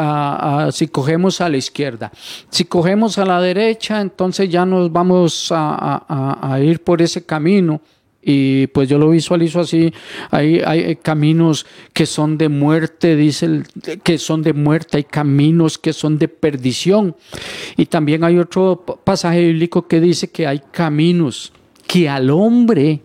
[0.73, 2.11] si cogemos a la izquierda.
[2.51, 7.81] Si cogemos a la derecha, entonces ya nos vamos a ir por ese camino
[8.29, 9.93] y pues yo lo visualizo así,
[10.33, 13.63] hay, hay caminos que son de muerte, dice
[14.03, 17.15] que son de muerte, hay caminos que son de perdición.
[17.77, 21.53] Y también hay otro pasaje bíblico que dice que hay caminos
[21.87, 23.01] que al hombre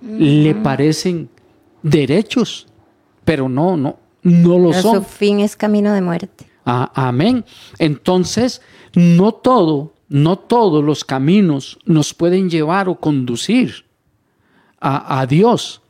[0.00, 1.28] le parecen
[1.82, 2.66] derechos,
[3.26, 4.96] pero no, no, no lo son.
[4.96, 6.46] Su fin es camino de muerte.
[6.64, 7.44] Ah, amén.
[7.78, 8.62] Entonces,
[8.94, 13.85] no todo, no todos los caminos nos pueden llevar o conducir
[14.86, 15.82] a, Dios.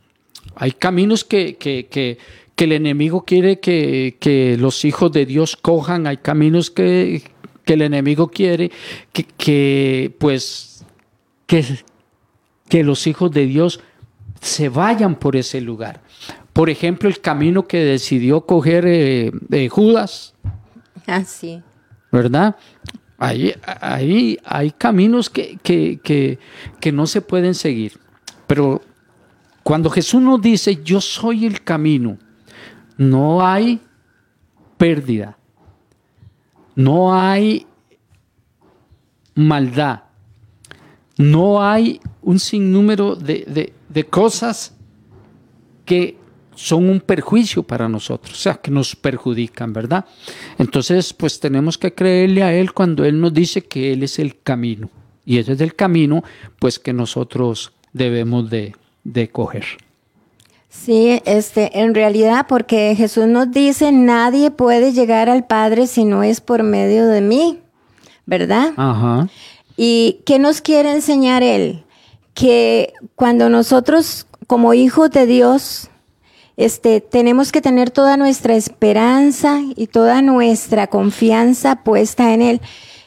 [0.55, 2.17] Hay caminos que,
[2.57, 7.23] el enemigo quiere que, los hijos de Dios cojan, hay caminos que,
[7.65, 8.71] el enemigo quiere
[9.11, 10.85] que, pues,
[11.45, 11.65] que,
[12.69, 13.81] que los hijos de Dios
[14.41, 16.01] se vayan por ese lugar.
[16.53, 19.31] Por ejemplo, el camino que decidió coger eh,
[19.69, 20.33] Judas.
[21.05, 21.61] Así.
[21.61, 21.63] Ah,
[22.11, 22.55] ¿Verdad?
[23.19, 27.99] Ahí, ahí hay caminos que, que no se pueden seguir.
[28.47, 28.81] Pero
[29.67, 32.17] cuando Jesús nos dice, yo soy el camino,
[32.95, 33.81] no hay
[34.77, 35.37] pérdida,
[36.73, 37.67] no hay
[39.35, 40.03] maldad,
[41.17, 44.73] no hay un sinnúmero de, de, cosas
[45.83, 46.17] que
[46.55, 50.05] son un perjuicio para nosotros, o sea, que nos perjudican, ¿verdad?
[50.57, 54.39] Entonces, pues tenemos que creerle a Él cuando Él nos dice que Él es el
[54.39, 54.89] camino.
[55.25, 56.23] Y ese es el camino,
[56.57, 58.73] pues, que nosotros debemos de,
[59.31, 59.65] coger.
[60.69, 66.23] Sí, este, en realidad, porque Jesús nos dice, nadie puede llegar al Padre si no
[66.23, 67.59] es por medio de mí,
[68.25, 68.73] ¿verdad?
[68.77, 69.27] Ajá.
[69.75, 71.83] ¿Y qué nos quiere enseñar Él?
[72.33, 75.89] Que cuando nosotros, como hijos de Dios,
[76.57, 82.61] este, tenemos que tener toda nuestra esperanza y toda nuestra confianza puesta en Él.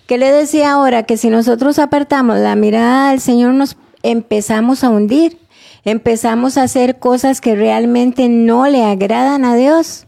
[0.07, 1.03] ¿Qué le decía ahora?
[1.05, 5.39] Que si nosotros apartamos la mirada del Señor, nos empezamos a hundir,
[5.85, 10.07] empezamos a hacer cosas que realmente no le agradan a Dios.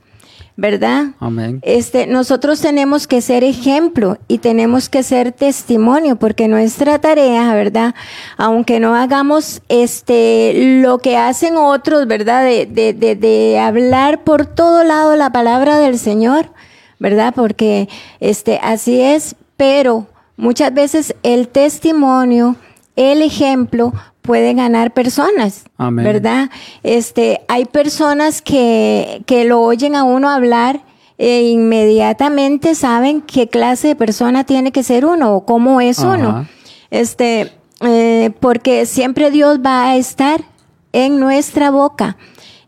[0.56, 1.06] ¿verdad?
[1.18, 1.60] Amén.
[1.62, 7.94] Este, nosotros tenemos que ser ejemplo y tenemos que ser testimonio, porque nuestra tarea, ¿verdad?
[8.36, 12.44] Aunque no hagamos este lo que hacen otros, ¿verdad?
[12.44, 16.50] De, de, de, de hablar por todo lado la palabra del Señor,
[16.98, 17.32] ¿verdad?
[17.34, 17.88] Porque
[18.20, 20.06] este, así es, pero
[20.36, 22.56] muchas veces el testimonio
[22.96, 26.48] el ejemplo puede ganar personas, ¿verdad?
[26.82, 30.80] Este, hay personas que, que lo oyen a uno hablar
[31.18, 36.48] e inmediatamente saben qué clase de persona tiene que ser uno o cómo es uno.
[36.90, 40.42] Este, eh, porque siempre Dios va a estar
[40.92, 42.16] en nuestra boca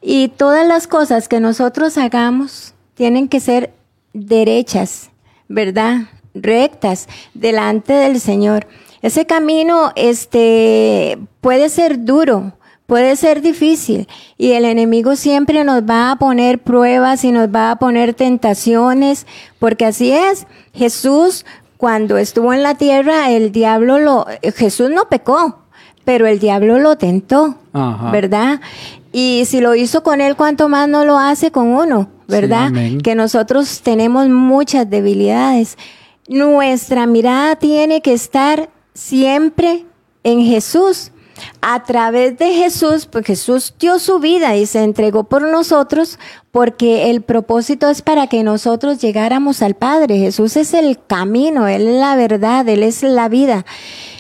[0.01, 3.73] y todas las cosas que nosotros hagamos tienen que ser
[4.13, 5.11] derechas,
[5.49, 6.03] ¿verdad?
[6.35, 8.67] Rectas delante del Señor.
[9.05, 12.55] Ese camino este, puede ser duro,
[12.87, 17.71] puede ser difícil y el enemigo siempre nos va a poner pruebas y nos va
[17.71, 19.27] a poner tentaciones,
[19.59, 20.47] porque así es.
[20.73, 21.45] Jesús,
[21.77, 24.25] cuando estuvo en la tierra, el diablo lo,
[24.57, 25.59] Jesús no pecó,
[26.07, 27.57] pero el diablo lo tentó,
[28.11, 28.63] ¿verdad?
[29.13, 32.09] Y si lo hizo con él, ¿cuánto más no lo hace con uno?
[32.27, 32.73] ¿Verdad?
[33.03, 35.77] que nosotros tenemos muchas debilidades.
[36.27, 39.85] Nuestra mirada tiene que estar siempre
[40.23, 41.11] en Jesús.
[41.61, 46.19] A través de Jesús, pues Jesús dio su vida y se entregó por nosotros
[46.55, 50.19] porque el propósito es para que nosotros llegáramos al Padre.
[50.19, 53.67] Jesús es el camino, Él es la verdad, Él es la vida.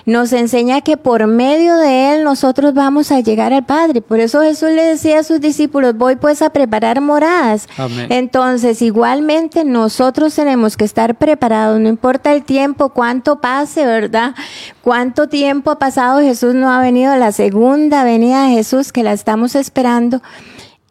[0.05, 4.03] Nos enseña que por medio de Él nosotros vamos a llegar al Padre.
[4.03, 7.69] Por eso Jesús le decía a sus discípulos, voy pues a preparar moradas.
[7.79, 8.09] Amén.
[8.11, 14.35] Entonces, igualmente nosotros tenemos que estar preparados, no importa el tiempo, cuánto pase, ¿verdad?
[14.83, 19.13] Cuánto tiempo ha pasado, Jesús no ha venido, la segunda venida de Jesús que la
[19.13, 20.23] estamos esperando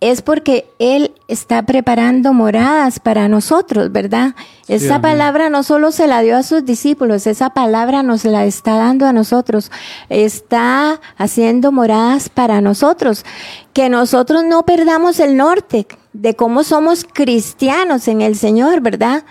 [0.03, 4.35] es porque Él está preparando moradas para nosotros, ¿verdad?
[4.67, 5.01] Esa amén.
[5.01, 9.05] palabra no solo se la dio a sus discípulos, esa palabra nos la está dando
[9.05, 9.71] a nosotros.
[10.09, 13.23] Está haciendo moradas para nosotros.
[13.71, 19.23] Que nosotros no perdamos el norte de cómo somos cristianos en el Señor, ¿verdad?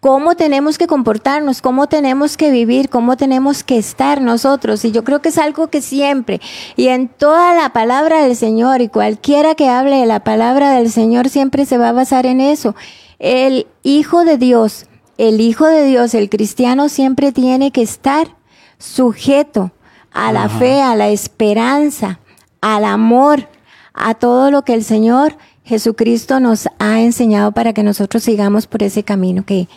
[0.00, 4.84] Cómo tenemos que comportarnos, cómo tenemos que vivir, cómo tenemos que estar nosotros.
[4.84, 6.40] Y yo creo que es algo que siempre,
[6.74, 10.90] y en toda la palabra del Señor, y cualquiera que hable de la palabra del
[10.90, 12.74] Señor siempre se va a basar en eso.
[13.18, 14.86] El Hijo de Dios,
[15.18, 18.34] el Hijo de Dios, el cristiano siempre tiene que estar
[18.78, 19.70] sujeto
[20.12, 20.58] a la Ajá.
[20.58, 22.20] fe, a la esperanza,
[22.62, 23.48] al amor,
[23.92, 28.82] a todo lo que el Señor Jesucristo nos ha enseñado para que nosotros sigamos por
[28.82, 29.68] ese camino que,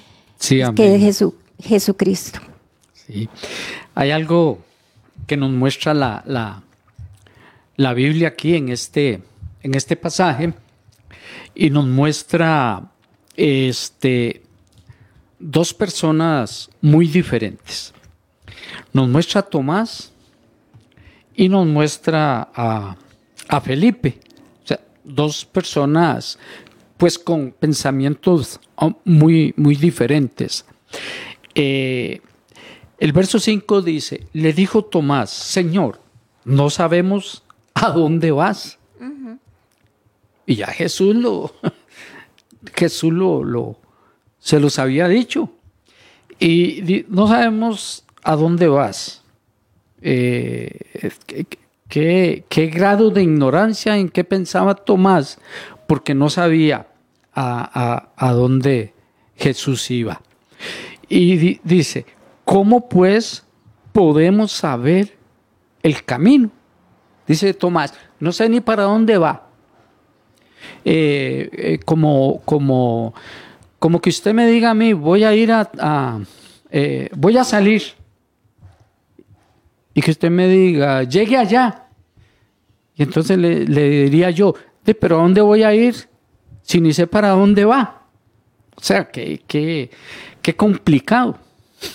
[0.44, 0.76] Sí, amén.
[0.76, 2.40] que es Jesu- Jesucristo.
[2.94, 3.30] Sí.
[3.96, 4.60] Hay algo
[5.28, 6.64] que nos muestra la, la,
[7.78, 9.22] la Biblia aquí en este,
[9.62, 10.54] en este pasaje
[11.56, 12.92] y nos muestra
[13.38, 14.44] este,
[15.40, 17.94] dos personas muy diferentes.
[18.92, 20.12] Nos muestra a Tomás
[21.36, 22.96] y nos muestra a,
[23.48, 24.20] a Felipe.
[24.64, 26.38] O sea, dos personas
[27.04, 30.64] pues con pensamientos oh, muy, muy diferentes.
[31.54, 32.22] Eh,
[32.98, 36.00] el verso 5 dice, le dijo Tomás, Señor,
[36.46, 37.44] no sabemos
[37.74, 38.80] a dónde vas.
[40.46, 41.54] Y ya Jesús lo,
[42.74, 43.78] Jesús lo, lo-
[44.40, 45.50] se los había dicho.
[46.40, 49.24] Y di- no sabemos a dónde vas.
[50.02, 51.46] Eh, ¿qué,
[51.90, 55.38] qué- qué grado de ignorancia en qué pensaba Tomás?
[55.86, 56.88] Porque no sabía
[57.36, 58.34] a, a- a
[59.36, 60.22] Jesús iba.
[61.10, 62.06] Y di- dice,
[62.46, 63.44] ¿cómo pues
[63.92, 65.18] podemos saber
[65.82, 66.50] el camino?
[67.28, 69.48] Dice Tomás, no sé ni para dónde va.
[70.86, 73.14] Eh, eh, como, como,
[73.80, 76.20] como que usted me diga a mí, voy a ir a,
[76.70, 77.84] eh, voy a salir.
[79.94, 81.88] Y que usted me diga, llegue allá.
[82.96, 84.54] Y entonces le, le diría yo,
[84.84, 85.96] "De, pero ¿a dónde voy a ir
[86.64, 88.02] si ni sé para dónde va?
[88.76, 89.92] O sea, que, que,
[90.42, 91.38] qué complicado.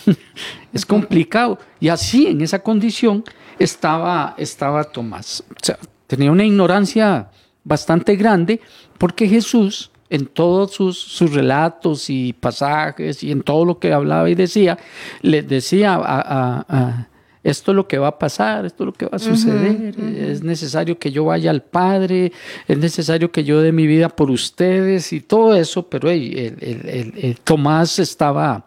[0.72, 1.58] es complicado.
[1.80, 3.24] Y así, en esa condición,
[3.58, 5.42] estaba, estaba Tomás.
[5.50, 7.30] O sea, tenía una ignorancia
[7.64, 8.60] bastante grande
[8.96, 14.30] porque Jesús, en todos sus, sus relatos y pasajes y en todo lo que hablaba
[14.30, 14.78] y decía,
[15.22, 17.06] le decía a-
[17.50, 20.42] esto es lo que va a pasar, esto es lo que va a suceder, es
[20.42, 22.32] necesario que yo vaya al Padre,
[22.66, 27.14] es necesario que yo dé mi vida por ustedes y todo eso, pero hey, el,
[27.16, 28.66] el- Tomás estaba,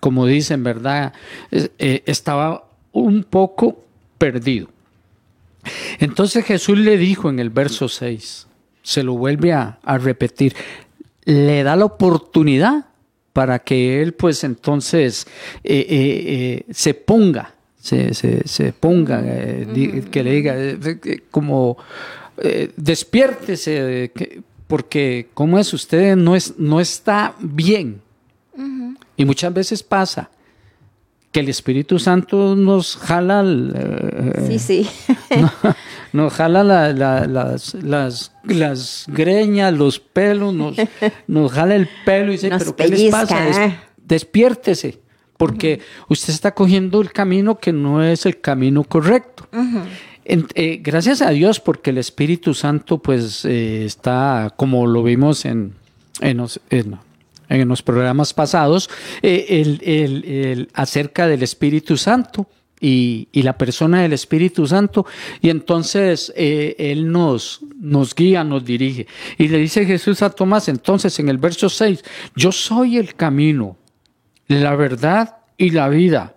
[0.00, 1.12] como dicen, ¿verdad?
[1.50, 3.84] Eh, estaba un poco
[4.18, 4.68] perdido.
[6.00, 8.46] Entonces Jesús le dijo en el verso 6,
[8.82, 10.54] se lo vuelve a, a repetir,
[11.24, 12.86] le da la oportunidad
[13.32, 15.26] para que él pues entonces
[15.64, 20.78] eh, eh, eh, se ponga, se, se- se ponga, eh, que le diga, eh,
[21.32, 21.76] como
[22.38, 28.00] eh, despiértese, que- porque como es usted no, es, no está bien.
[29.16, 30.30] Y muchas veces pasa
[31.32, 34.88] que el Espíritu Santo nos jala eh, Sí, sí.
[35.40, 35.50] no,
[36.12, 40.76] nos jala la- la- las, las, las greñas, los pelos, nos,
[41.26, 43.40] nos jala el pelo y dice, Nos pero ¿qué les pasa?
[43.44, 43.82] Des- pellizca.
[43.98, 45.00] despiértese,
[45.36, 49.46] porque usted está cogiendo el camino que no es el camino correcto.
[50.24, 55.44] En- eh, gracias a Dios porque el Espíritu Santo pues eh, está, como lo vimos
[55.44, 55.74] en,
[56.20, 56.96] en los, en-
[57.48, 58.88] en los programas pasados,
[59.22, 62.46] eh, el- el- el- acerca del Espíritu Santo
[62.80, 65.06] y, y la persona del Espíritu Santo.
[65.40, 69.06] Y entonces eh, Él nos, nos guía, nos dirige.
[69.38, 72.02] Y le dice Jesús a Tomás entonces en el verso 6,
[72.36, 73.76] yo soy el camino,
[74.60, 76.34] la verdad y la vida.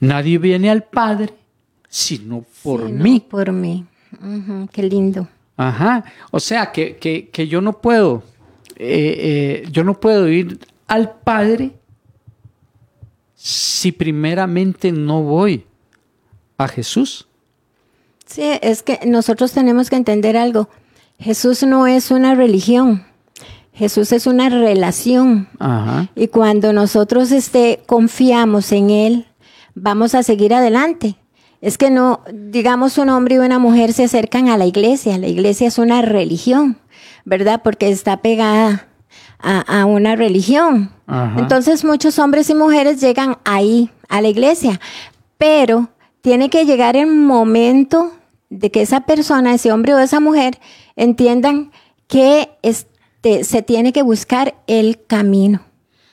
[0.00, 1.34] Nadie viene al Padre
[1.90, 3.20] sino por mí.
[3.20, 3.84] Por mí.
[4.72, 5.28] Qué lindo.
[5.56, 6.04] Ajá.
[6.30, 8.22] O sea, que, que, que yo no puedo,
[8.76, 11.72] eh, eh, yo no puedo ir al Padre
[13.34, 15.66] si primeramente no voy
[16.56, 17.26] a Jesús.
[18.24, 20.68] Sí, es que nosotros tenemos que entender algo.
[21.18, 23.04] Jesús no es una religión.
[23.72, 25.48] Jesús es una relación.
[25.58, 26.08] Ajá.
[26.14, 29.26] Y cuando nosotros este, confiamos en Él,
[29.74, 31.16] vamos a seguir adelante.
[31.60, 35.18] Es que no, digamos, un hombre y una mujer se acercan a la iglesia.
[35.18, 36.78] La iglesia es una religión,
[37.24, 37.60] ¿verdad?
[37.62, 38.86] Porque está pegada
[39.38, 40.90] a, a una religión.
[41.06, 41.38] Ajá.
[41.38, 44.80] Entonces muchos hombres y mujeres llegan ahí, a la iglesia.
[45.36, 45.90] Pero
[46.22, 48.12] tiene que llegar el momento
[48.48, 50.58] de que esa persona, ese hombre o esa mujer,
[50.96, 51.70] entiendan
[52.08, 52.50] que
[53.22, 55.62] se tiene que buscar el camino,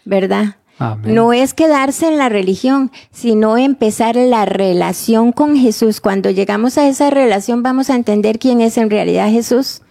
[0.05, 0.57] ¿verdad?
[0.79, 1.15] Amén.
[1.15, 6.01] No es quedarse en la religión, sino empezar la relación con Jesús.
[6.01, 9.81] Cuando llegamos a esa relación vamos a entender quién es en realidad Jesús,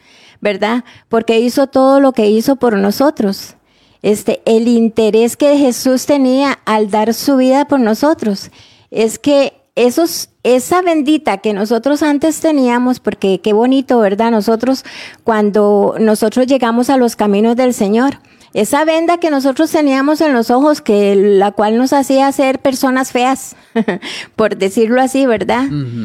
[0.40, 0.84] ¿verdad?
[1.08, 3.56] Porque hizo todo lo que hizo por nosotros.
[4.02, 8.50] Este, el interés que Jesús tenía al dar su vida por nosotros
[8.90, 14.30] es que esos, esa bendita que nosotros antes teníamos, porque qué bonito, ¿verdad?
[14.30, 14.84] Nosotros,
[15.24, 18.20] cuando nosotros llegamos a los caminos del Señor,
[18.54, 23.10] esa venda que nosotros teníamos en los ojos, que la cual nos hacía ser personas
[23.10, 23.56] feas,
[24.36, 25.64] por decirlo así, ¿verdad?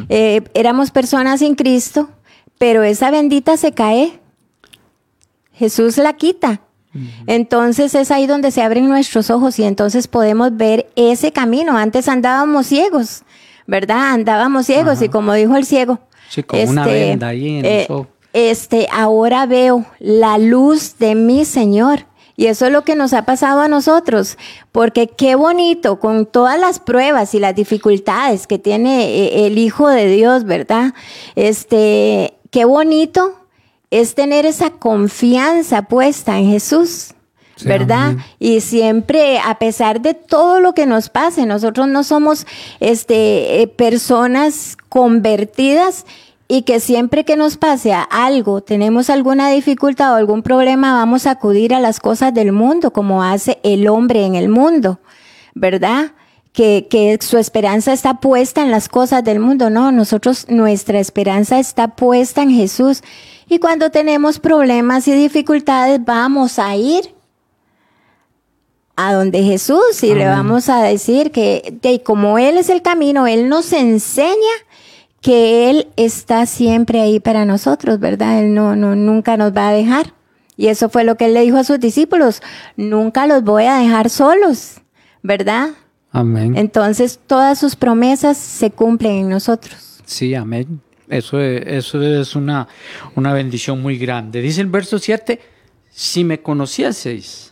[0.10, 2.10] Eh, éramos personas sin Cristo,
[2.58, 4.20] pero esa bendita se cae.
[5.54, 6.62] Jesús la quita.
[7.28, 11.78] Entonces es ahí donde se abren nuestros ojos y entonces podemos ver ese camino.
[11.78, 13.24] Antes andábamos ciegos,
[13.72, 14.12] ¿verdad?
[14.12, 15.06] Andábamos ciegos Ajá.
[15.06, 16.00] y como dijo el ciego.
[16.30, 18.06] Sí, con una venda ahí en eh, los.
[18.34, 22.06] Este, ahora veo la luz de mi Señor.
[22.36, 24.38] Y eso es lo que nos ha pasado a nosotros,
[24.72, 29.88] porque qué bonito con todas las pruebas y las dificultades que tiene eh, el Hijo
[29.88, 30.94] de Dios, ¿verdad?
[31.36, 33.36] Este, qué bonito
[33.90, 37.14] es tener esa confianza puesta en Jesús.
[37.62, 38.10] Sí, ¿Verdad?
[38.10, 38.24] amén.
[38.40, 42.48] Y siempre, a pesar de todo lo que nos pase, nosotros no somos
[42.80, 46.06] este, eh, personas convertidas
[46.48, 51.32] y que siempre que nos pase algo, tenemos alguna dificultad o algún problema, vamos a
[51.32, 55.00] acudir a las cosas del mundo, como hace el hombre en el mundo,
[55.54, 56.12] ¿verdad?
[56.52, 59.70] Que, que su esperanza está puesta en las cosas del mundo.
[59.70, 63.02] No, nosotros, nuestra esperanza está puesta en Jesús.
[63.48, 67.16] Y cuando tenemos problemas y dificultades, vamos a ir
[69.04, 73.26] a donde Jesús y le vamos a decir que, que como Él es el camino,
[73.26, 74.36] Él nos enseña
[75.22, 78.44] que Él está siempre ahí para nosotros, ¿verdad?
[78.44, 80.14] Él no, no, nunca nos va a dejar.
[80.56, 82.44] Y eso fue lo que Él le dijo a sus discípulos,
[82.78, 84.76] nunca los voy a dejar solos,
[85.24, 85.70] ¿verdad?
[86.12, 86.56] Amén.
[86.56, 90.04] Entonces todas sus promesas se cumplen en nosotros.
[90.06, 90.80] Sí, amén.
[91.10, 92.68] Eso es, eso es una,
[93.16, 94.42] una bendición muy grande.
[94.42, 95.40] Dice el verso 7,
[95.90, 97.51] si me conocieseis,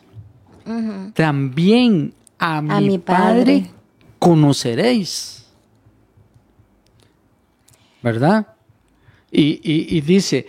[1.14, 3.62] también a mi, mi padre.
[3.62, 3.72] Padre.
[4.20, 5.46] conoceréis.
[8.02, 8.48] ¿Verdad?
[9.32, 10.48] Y, y- y dice,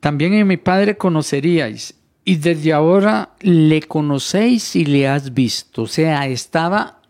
[0.00, 1.94] también a mi padre conoceríais.
[2.24, 5.82] Y desde ahora le conocéis y le has visto.
[5.82, 7.00] O sea, estaba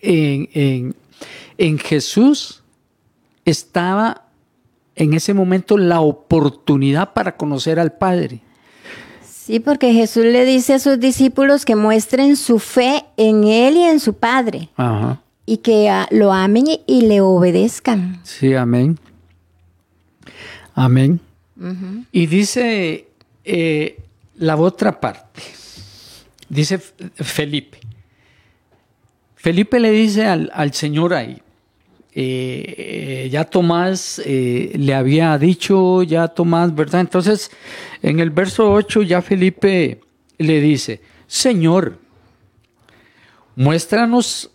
[0.00, 0.94] en, en-
[1.58, 2.62] en Jesús,
[3.44, 4.26] estaba
[4.94, 8.40] en ese momento la oportunidad para conocer al Padre.
[9.46, 13.82] Sí, porque Jesús le dice a sus discípulos que muestren su fe en Él y
[13.84, 15.22] en su Padre Ajá.
[15.44, 18.18] y que ah, lo amen y, le obedezcan.
[18.24, 18.98] Sí, amén.
[20.74, 21.20] Amén.
[22.10, 23.06] Y dice
[23.44, 24.00] eh,
[24.34, 25.42] la otra parte,
[26.48, 27.78] dice Felipe.
[29.36, 31.40] Felipe le dice al, al Señor ahí,
[32.18, 37.02] eh, eh, ya Tomás eh, le había dicho, ya Tomás, ¿verdad?
[37.02, 37.50] Entonces,
[38.00, 40.00] en el verso 8 ya Felipe
[40.38, 41.98] le dice, Señor,
[43.54, 44.50] muéstranos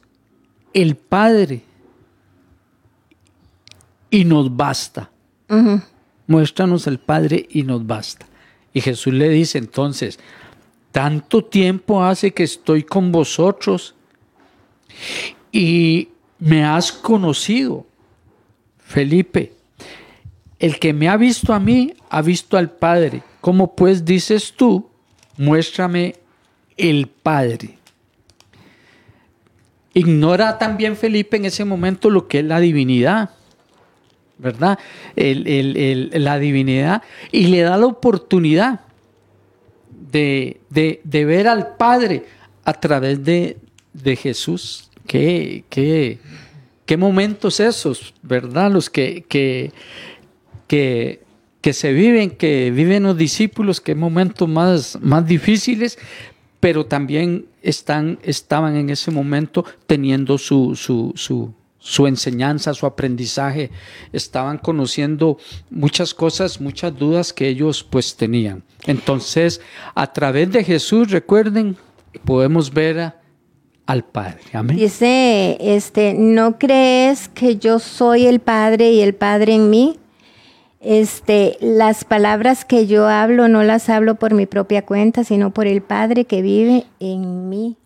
[0.74, 1.62] el Padre
[4.09, 5.12] y nos basta.
[6.26, 8.26] Muéstranos el Padre y nos basta.
[8.74, 10.18] Y Jesús le dice entonces,
[10.91, 13.93] tanto tiempo hace que estoy con vosotros
[15.51, 16.09] y
[16.42, 17.86] me has conocido,
[18.80, 19.54] Felipe.
[20.60, 23.24] El que me ha visto a mí, ha visto al Padre.
[23.39, 24.89] ¿Cómo pues dices tú,
[25.38, 26.16] muéstrame
[26.76, 27.78] el Padre?
[29.94, 33.32] Ignora también Felipe en ese momento lo que es la divinidad.
[34.38, 34.80] ¿verdad?
[35.16, 38.80] La divinidad y le da la oportunidad
[40.12, 42.26] de, de- de ver al Padre
[42.66, 43.58] a través de,
[43.94, 44.89] de Jesús.
[45.12, 46.20] ¿Qué, qué,
[46.86, 48.72] qué momentos esos, ¿verdad?
[48.72, 49.74] Los que, que,
[50.70, 55.99] que, se viven, que viven los discípulos, que momentos más, más difíciles,
[56.62, 63.70] pero también están, estaban en ese momento teniendo su, su, su, su enseñanza, su aprendizaje,
[64.14, 65.38] estaban conociendo
[65.70, 68.64] muchas cosas, muchas dudas que ellos pues tenían.
[68.88, 69.59] Entonces,
[69.93, 71.76] a través de Jesús, recuerden,
[72.24, 73.20] podemos ver
[73.86, 74.40] al Padre.
[74.54, 74.78] Amén.
[74.78, 79.98] Dice, este, ¿no crees que yo soy el Padre y el Padre en mí?
[80.80, 85.68] Este, las palabras que yo hablo no las hablo por mi propia cuenta, sino por
[85.68, 87.78] el Padre que vive en mí.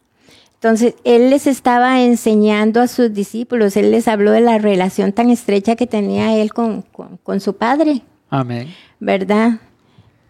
[0.54, 5.30] Entonces, él les estaba enseñando a sus discípulos, él les habló de la relación tan
[5.30, 8.70] estrecha que tenía él con, con- con su Padre, Amén.
[9.00, 9.60] ¿verdad?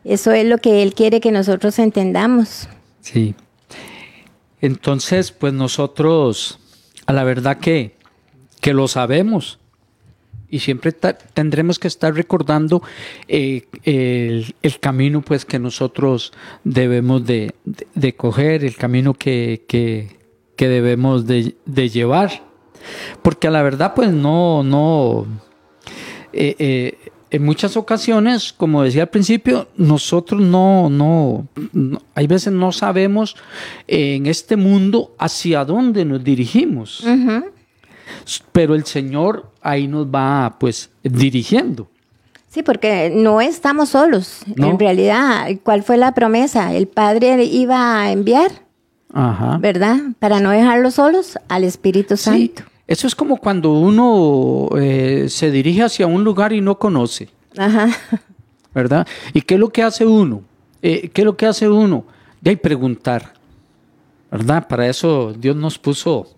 [0.04, 2.68] Eso es lo que él quiere que nosotros entendamos.
[3.02, 3.36] Sí.
[4.62, 6.60] Entonces, pues nosotros,
[7.06, 7.96] a la verdad que,
[8.62, 9.60] que lo sabemos.
[10.50, 12.82] Y siempre tendremos que estar recordando
[13.28, 16.32] eh, el, el camino pues que nosotros
[16.64, 20.18] debemos de, de- de coger, el camino que, que-
[20.56, 22.44] que debemos de, de llevar.
[23.22, 25.26] Porque a la verdad pues no, no,
[26.32, 26.98] eh, eh,
[27.36, 33.36] en muchas ocasiones, como decía al principio, nosotros no, no, no- hay veces no sabemos
[33.88, 37.04] eh, en este mundo hacia dónde nos dirigimos,
[38.52, 41.88] pero el Señor ahí nos va pues dirigiendo.
[42.50, 44.40] Sí, porque no estamos solos.
[44.56, 44.70] No.
[44.72, 46.74] En realidad, ¿cuál fue la promesa?
[46.74, 48.50] El Padre iba a enviar,
[49.14, 49.58] Ajá.
[49.60, 49.98] ¿verdad?
[50.20, 52.64] Para no dejarlos solos al Espíritu Sí, Santo.
[52.88, 57.30] Eso es como cuando uno eh, se dirige hacia un lugar y no conoce.
[57.58, 57.90] Ajá.
[58.74, 59.08] ¿verdad?
[59.34, 60.44] ¿Y qué es lo que hace uno?
[60.82, 62.06] Eh, ¿Qué es lo que hace uno?
[62.42, 63.34] De ahí preguntar,
[64.30, 64.68] ¿verdad?
[64.68, 66.36] Para eso Dios nos puso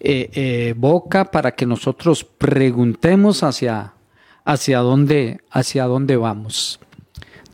[0.00, 3.92] eh, boca para que nosotros preguntemos hacia,
[4.44, 6.80] hacia, dónde, hacia dónde vamos.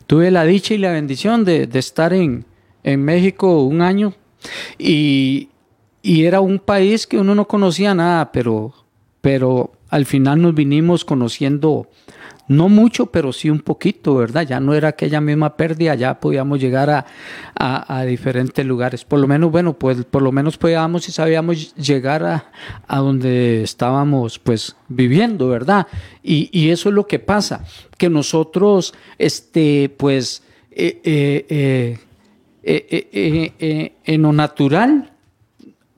[0.07, 2.45] Tuve la dicha y la bendición de, de estar en,
[2.83, 4.13] en México un año
[4.77, 5.49] y,
[6.01, 8.73] y era un país que uno no conocía nada, pero,
[9.21, 11.87] pero al final nos vinimos conociendo
[12.47, 14.45] no mucho, pero sí un poquito, ¿verdad?
[14.45, 17.05] Ya no era aquella misma pérdida, ya podíamos llegar a,
[17.55, 19.05] a- diferentes lugares.
[19.05, 22.51] Por lo menos, bueno, pues por lo menos podíamos y sabíamos llegar a,
[22.87, 25.87] a donde estábamos pues viviendo, ¿verdad?
[26.23, 27.63] Y, y eso es lo que pasa,
[27.97, 31.99] que nosotros, este, pues, eh, eh,
[32.63, 35.10] eh, en lo natural,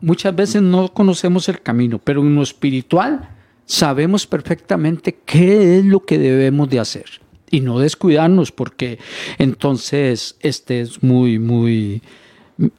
[0.03, 3.29] muchas veces no conocemos el camino, pero en lo espiritual
[3.65, 7.05] sabemos perfectamente qué es lo que debemos de hacer
[7.49, 8.99] y no descuidarnos porque
[9.37, 12.01] entonces este es muy muy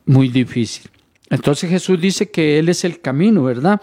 [0.04, 0.90] muy difícil.
[1.30, 3.80] Entonces Jesús dice que él es el camino, ¿verdad?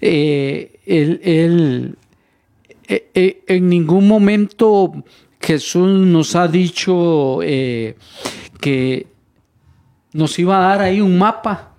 [0.00, 1.96] Eh, él,
[2.88, 4.92] eh, eh, en ningún momento
[5.40, 9.06] Jesús nos ha dicho que
[10.12, 11.73] nos iba a dar ahí un mapa.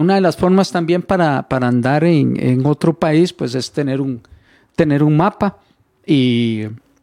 [0.00, 4.00] Una de las formas también para, para andar en, en otro país, pues es tener
[4.00, 4.22] un,
[4.74, 5.58] tener un mapa.
[6.06, 6.62] Y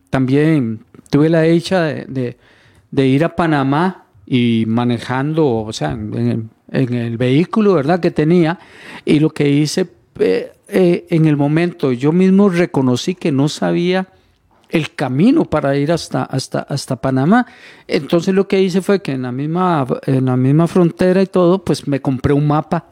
[0.09, 0.79] también
[1.11, 2.37] tuve la dicha de,
[2.89, 7.99] de- ir a Panamá y manejando, o sea, en el vehículo, ¿verdad?
[7.99, 8.57] Que tenía.
[9.05, 9.87] Y lo que hice
[10.17, 14.07] eh, eh, en el momento, yo mismo reconocí que no sabía
[14.70, 17.45] el camino para ir hasta, hasta, hasta Panamá.
[17.88, 21.63] Entonces lo que hice fue que en la misma, en la misma frontera y todo,
[21.63, 22.86] pues me compré un mapa.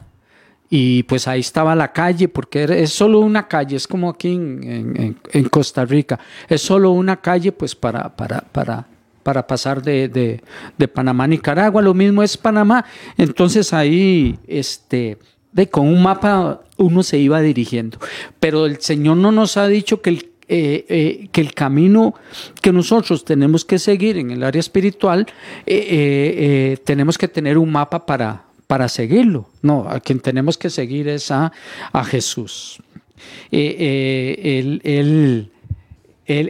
[0.68, 5.16] Y pues ahí estaba la calle, porque es solo una calle, es como aquí en-
[5.32, 6.18] en Costa Rica,
[6.48, 8.84] es solo una calle pues para, para, para,
[9.22, 10.40] para pasar de, de-
[10.76, 12.84] de Panamá a Nicaragua, lo mismo es Panamá.
[13.16, 15.18] Entonces ahí, este,
[15.52, 17.98] de, con un mapa uno se iba dirigiendo.
[18.40, 22.14] Pero el Señor no nos ha dicho que el, eh, eh, que el camino
[22.62, 25.26] que nosotros tenemos que seguir en el área espiritual,
[25.66, 29.48] eh, tenemos que tener un mapa para, para seguirlo.
[29.62, 31.52] No, a quien tenemos que seguir es a,
[31.92, 32.80] a Jesús.
[33.50, 35.50] Él-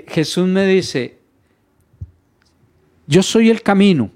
[0.08, 1.18] Jesús me dice,
[3.06, 4.10] yo soy el camino.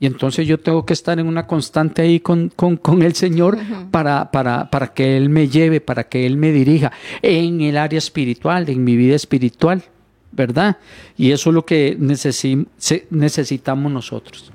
[0.00, 3.58] Y entonces yo tengo que estar en una constante ahí con, con- con el Señor
[3.90, 7.98] para, para, para que Él me lleve, para que Él me dirija en el área
[7.98, 9.82] espiritual, en mi vida espiritual,
[10.30, 10.76] ¿verdad?
[11.16, 12.66] Y eso es lo que necesi-
[13.10, 14.52] necesitamos nosotros.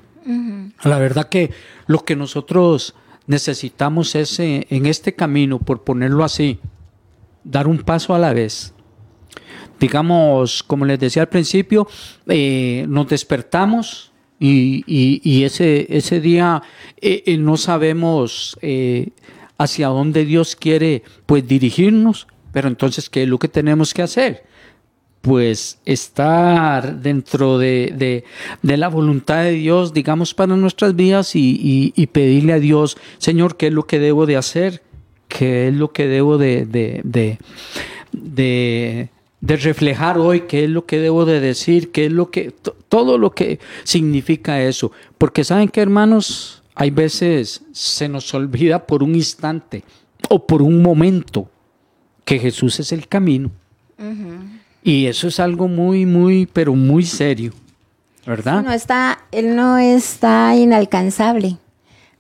[0.86, 1.52] La verdad que
[1.88, 2.96] lo que nosotros
[3.28, 6.60] necesitamos es eh, en este camino, por ponerlo así,
[7.44, 8.74] dar un paso a la vez.
[9.78, 11.86] Digamos, como les decía al principio,
[12.28, 14.13] eh, nos despertamos
[14.44, 16.62] y, y- y ese, ese día
[17.00, 19.12] eh, eh, no sabemos eh,
[19.58, 24.44] hacia dónde Dios quiere pues dirigirnos, pero entonces, ¿qué es lo que tenemos que hacer?
[25.22, 28.26] pues estar dentro de,
[28.62, 33.74] la voluntad de Dios, digamos, para nuestras vidas y, pedirle a Dios, Señor, ¿qué es
[33.74, 34.84] lo que debo de hacer?
[35.30, 37.40] ¿Qué es lo que debo de, de,
[39.44, 40.42] de reflejar hoy?
[40.42, 41.92] ¿Qué es lo que debo de decir?
[41.92, 42.54] ¿Qué es lo que,
[42.88, 44.94] todo lo que significa eso?
[45.18, 49.84] Porque saben que, hermanos, hay veces se nos olvida por un instante
[50.30, 51.50] o por un momento
[52.24, 53.52] que Jesús es el camino.
[54.82, 57.52] Y eso es algo muy, muy, pero muy serio,
[58.26, 58.64] ¿verdad?
[58.64, 61.58] no está, él no está inalcanzable,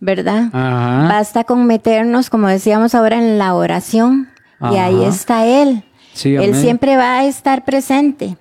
[0.02, 0.50] ¿verdad?
[0.52, 4.30] Basta con meternos, como decíamos ahora, en la oración
[4.72, 5.84] y ahí está Él.
[6.24, 8.38] Él siempre va a estar presente.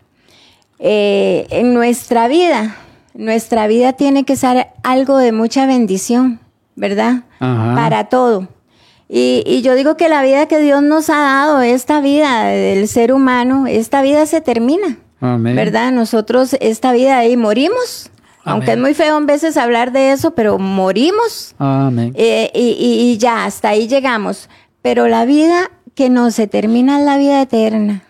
[0.78, 2.76] Eh, en nuestra vida,
[3.14, 6.40] nuestra vida tiene que ser algo de mucha bendición,
[6.74, 7.22] ¿verdad?
[7.38, 8.48] Para todo.
[9.08, 13.12] Y, yo digo que la vida que Dios nos ha dado, esta vida del ser
[13.12, 14.96] humano, esta vida se termina.
[15.20, 15.92] ¿Verdad?
[15.92, 18.10] Nosotros esta vida ahí morimos.
[18.44, 21.54] Aunque es muy feo a veces hablar de eso, pero morimos.
[21.58, 22.12] Amén.
[22.16, 24.48] Eh, y, y, ya, hasta ahí llegamos.
[24.80, 28.04] Pero la vida que no se termina la vida eterna.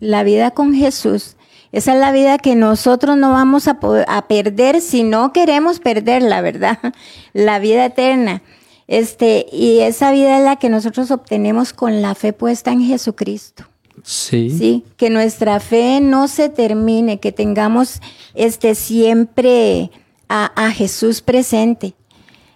[0.00, 1.36] La vida con Jesús.
[1.72, 6.40] Esa es la vida que nosotros no vamos a, a perder si no queremos perderla,
[6.40, 6.78] ¿verdad?
[7.32, 8.42] La vida eterna.
[8.86, 13.64] Este, y esa vida es la que nosotros obtenemos con la fe puesta en Jesucristo.
[14.02, 14.50] Sí.
[14.50, 18.00] Sí, que nuestra fe no se termine, que tengamos
[18.34, 19.90] este siempre
[20.28, 21.94] a, Jesús presente.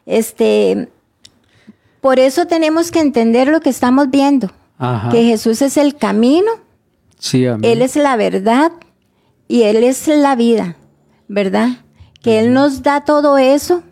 [0.05, 0.89] Este,
[2.01, 4.51] por eso tenemos que entender lo que estamos viendo,
[5.11, 6.51] que Jesús es el camino,
[7.19, 8.73] sí, Él es la verdad
[9.49, 10.77] y Él es la vida,
[11.27, 11.69] ¿verdad?
[12.23, 13.83] Que Él nos da todo eso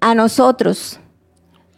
[0.00, 1.00] a nosotros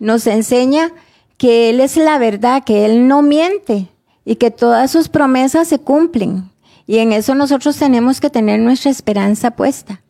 [0.02, 0.90] nos enseña
[1.38, 3.88] que Él es la verdad, que Él no miente
[4.24, 6.50] y que todas sus promesas se cumplen.
[6.88, 10.02] Y en eso nosotros tenemos que tener nuestra esperanza puesta.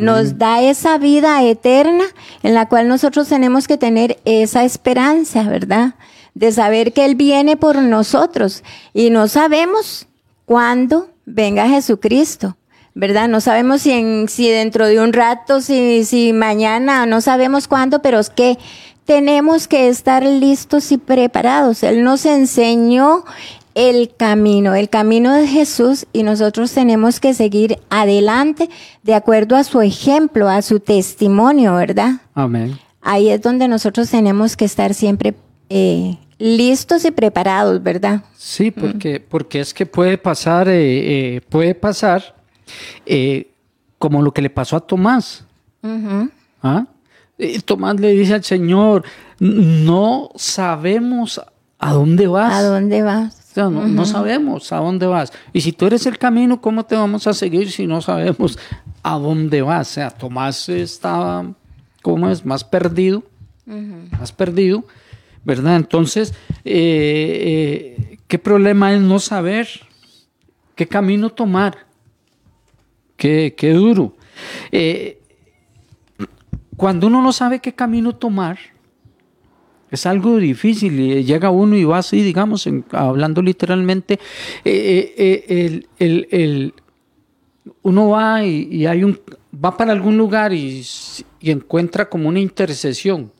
[0.00, 2.04] nos da esa vida eterna
[2.42, 5.94] en la cual nosotros tenemos que tener esa esperanza, ¿verdad?
[6.38, 8.62] De saber que Él viene por nosotros
[8.94, 10.06] y no sabemos
[10.44, 12.56] cuándo venga Jesucristo.
[12.94, 13.28] ¿verdad?
[13.28, 18.02] No sabemos si, en, si dentro de un rato, si, si mañana, no sabemos cuándo,
[18.02, 18.58] pero es que
[19.04, 21.84] tenemos que estar listos y preparados.
[21.84, 23.24] Él nos enseñó
[23.74, 28.68] el camino, el camino de Jesús y nosotros tenemos que seguir adelante
[29.04, 32.14] de acuerdo a su ejemplo, a su testimonio, ¿verdad?
[32.34, 32.78] Amén.
[33.00, 35.36] Ahí es donde nosotros tenemos que estar siempre
[35.70, 38.22] eh, listos y preparados, ¿verdad?
[38.36, 42.34] Sí, porque, porque es que puede pasar, eh, eh, puede pasar
[43.98, 45.44] como lo que le pasó a Tomás.
[46.62, 46.86] ¿Ah?
[47.64, 49.04] Tomás le dice al Señor,
[49.38, 51.40] no sabemos
[51.78, 52.52] a dónde vas.
[52.52, 53.38] ¿A dónde vas?
[53.56, 55.32] no, sabemos a dónde vas.
[55.52, 58.58] Y si tú eres el camino, ¿cómo te vamos a seguir si no sabemos
[59.02, 59.90] a dónde vas?
[59.90, 61.44] O sea, Tomás estaba,
[62.02, 62.44] ¿cómo es?
[62.44, 63.24] Más perdido,
[64.18, 64.84] más perdido,
[65.48, 65.76] ¿verdad?
[65.76, 66.34] Entonces,
[66.66, 69.66] eh, eh, ¿qué problema es no saber
[70.76, 71.86] qué camino tomar?
[73.16, 74.14] Qué, qué duro.
[74.70, 75.22] Eh,
[76.76, 78.58] cuando uno no sabe qué camino tomar,
[79.90, 84.20] es algo difícil y llega uno y va así, digamos, hablando literalmente,
[84.66, 85.82] eh, eh,
[86.30, 86.74] el,
[87.82, 89.18] uno va y, hay un,
[89.64, 90.84] va para algún lugar y,
[91.40, 93.32] y, encuentra como una intercesión.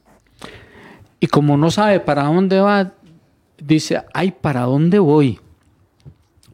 [1.21, 2.93] Y como no sabe para dónde va,
[3.59, 5.41] dice, ay, ¿para dónde voy?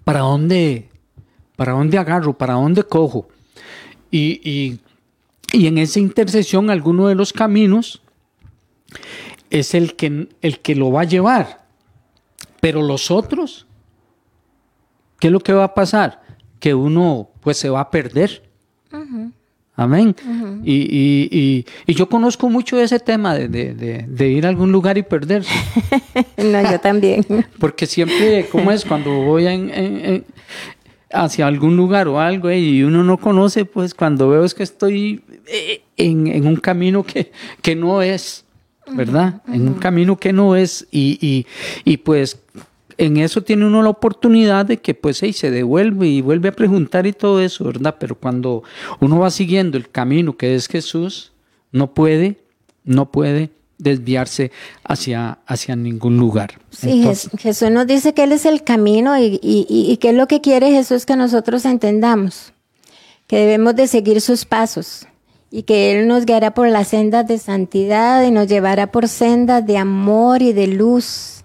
[0.05, 0.89] ¿Para dónde,
[1.57, 2.37] para dónde agarro?
[2.37, 3.29] ¿Para dónde cojo?
[4.11, 4.81] Y, y
[5.55, 8.03] y en esa intercesión, alguno de los caminos
[9.51, 11.65] es el que, el que lo va a llevar.
[12.61, 13.65] Pero los otros,
[15.21, 16.23] ¿qué es lo que va a pasar?
[16.59, 18.51] Que uno pues se va a perder.
[19.77, 20.15] Amén.
[20.65, 25.51] y, yo conozco mucho ese tema de, ir a algún lugar y perderse.
[26.37, 27.25] no, yo también.
[27.59, 28.85] Porque siempre, ¿cómo es?
[28.85, 30.25] Cuando voy en,
[31.15, 34.63] hacia algún lugar o algo eh, y uno no conoce, pues cuando veo es que
[34.63, 38.45] estoy eh, en, un camino que, que, no es,
[38.93, 39.43] ¿verdad?
[39.49, 41.47] En un camino que no es y,
[41.85, 42.41] y, pues
[42.99, 47.07] en eso tiene uno la oportunidad de que pues se devuelve y vuelve a preguntar
[47.07, 47.97] y todo eso, ¿verdad?
[47.99, 48.63] Pero cuando
[49.01, 51.33] uno va siguiendo el camino que es Jesús,
[51.73, 52.39] no puede,
[52.85, 54.53] no puede desviarse
[54.85, 56.61] hacia, hacia ningún lugar.
[56.71, 57.05] Sí,
[57.39, 60.41] Jesús nos dice que Él es el camino y, y, y, que es lo que
[60.41, 62.53] quiere Jesús que nosotros entendamos,
[63.27, 65.07] que debemos de seguir sus pasos
[65.51, 69.65] y que Él nos guiará por las sendas de santidad y nos llevará por sendas
[69.67, 71.44] de amor y de luz.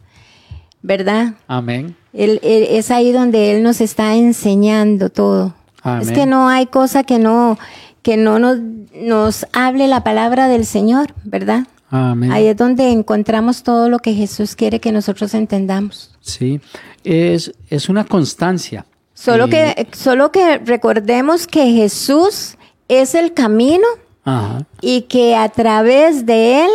[0.82, 1.34] ¿Verdad?
[1.48, 1.96] Amén.
[2.14, 5.54] Él- él- es ahí donde Él nos está enseñando todo.
[5.84, 6.02] Amén.
[6.02, 7.58] Es que no hay cosa que no,
[8.02, 8.60] que no nos,
[8.94, 11.68] nos hable la palabra del Señor, ¿verdad?
[11.92, 12.32] Amén.
[12.32, 16.12] Ahí es donde encontramos todo lo que Jesús quiere que nosotros entendamos.
[16.22, 16.62] Sí,
[17.04, 18.86] es, es una constancia.
[19.14, 22.58] Solo Y- que, solo que recordemos que Jesús
[22.88, 23.86] es el camino
[24.24, 24.66] Ajá.
[24.82, 26.70] y que a través de Él,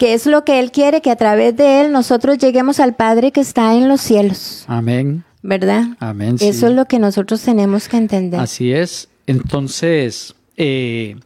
[0.00, 3.30] que es lo que Él quiere, que a través de Él nosotros lleguemos al Padre
[3.30, 5.22] que está en los cielos, Amén.
[5.42, 5.84] ¿verdad?
[6.00, 6.38] Amén.
[6.38, 6.48] sí.
[6.48, 8.40] Eso es lo que nosotros tenemos que entender.
[8.40, 9.08] Así es.
[9.26, 11.16] Entonces, eh,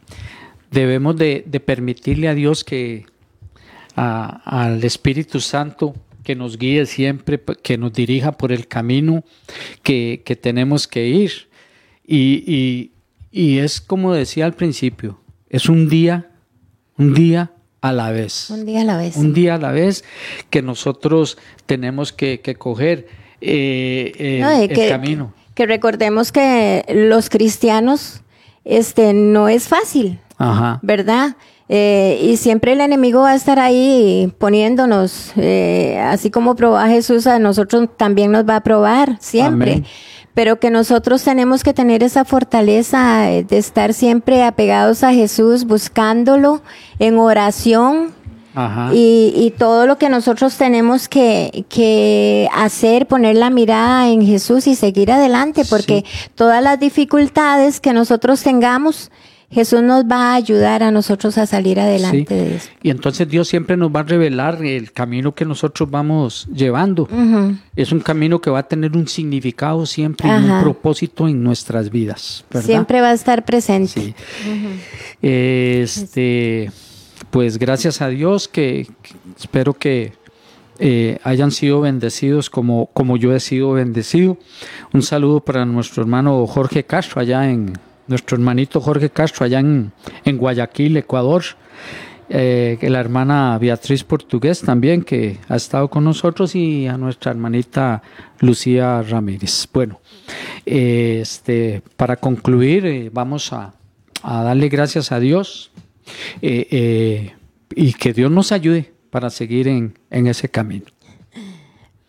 [0.70, 3.06] debemos de, de permitirle a Dios que,
[3.96, 5.94] a- al Espíritu Santo,
[6.24, 9.22] que nos guíe siempre, que nos dirija por el camino
[9.82, 11.30] que, que tenemos que ir.
[12.06, 12.90] Y, y-
[13.30, 16.30] y es como decía al principio, es un día,
[16.98, 17.52] un día
[17.84, 18.48] a la vez.
[18.48, 19.16] Un día a la vez.
[19.16, 20.04] Un día a la vez
[20.48, 23.06] que nosotros tenemos que, que coger
[23.42, 25.34] eh, eh, No, el que, camino.
[25.54, 28.22] que recordemos que los cristianos,
[28.64, 30.78] este, no es fácil, Ajá.
[30.82, 31.36] ¿verdad?
[31.68, 36.88] Eh, y siempre el enemigo va a estar ahí poniéndonos, eh, así como probó a
[36.88, 39.72] Jesús, a nosotros también nos va a probar, siempre.
[39.72, 39.86] Amén.
[40.34, 46.60] Pero que nosotros tenemos que tener esa fortaleza de estar siempre apegados a Jesús, buscándolo
[46.98, 48.12] en oración,
[48.54, 48.90] Ajá.
[48.94, 54.66] y, y todo lo que nosotros tenemos que, que hacer, poner la mirada en Jesús
[54.66, 56.04] y seguir adelante, porque
[56.34, 59.10] todas las dificultades que nosotros tengamos,
[59.50, 62.34] Jesús nos va a ayudar a nosotros a salir adelante Sí.
[62.34, 62.68] de eso.
[62.82, 67.08] Y entonces Dios siempre nos va a revelar el camino que nosotros vamos llevando.
[67.76, 71.90] Es un camino que va a tener un significado siempre y un propósito en nuestras
[71.90, 72.44] vidas.
[72.50, 72.66] ¿verdad?
[72.66, 74.00] Siempre va a estar presente.
[74.00, 74.14] Sí.
[75.22, 76.70] Este,
[77.30, 80.12] pues gracias a Dios que, que espero que
[80.78, 84.36] eh, hayan sido bendecidos como, como yo he sido bendecido.
[84.92, 87.72] Un saludo para nuestro hermano Jorge Castro allá en
[88.06, 89.92] nuestro hermanito Jorge Castro allá en,
[90.24, 91.42] en Guayaquil, Ecuador.
[92.30, 98.02] Eh, la hermana Beatriz Portugués también que ha estado con nosotros y a nuestra hermanita
[98.40, 99.68] Lucía Ramírez.
[99.72, 100.00] Bueno,
[100.64, 103.74] este, para concluir eh, vamos a,
[104.22, 105.70] a darle gracias a Dios
[106.40, 107.34] eh,
[107.76, 110.86] y que Dios nos ayude para seguir en, en ese camino.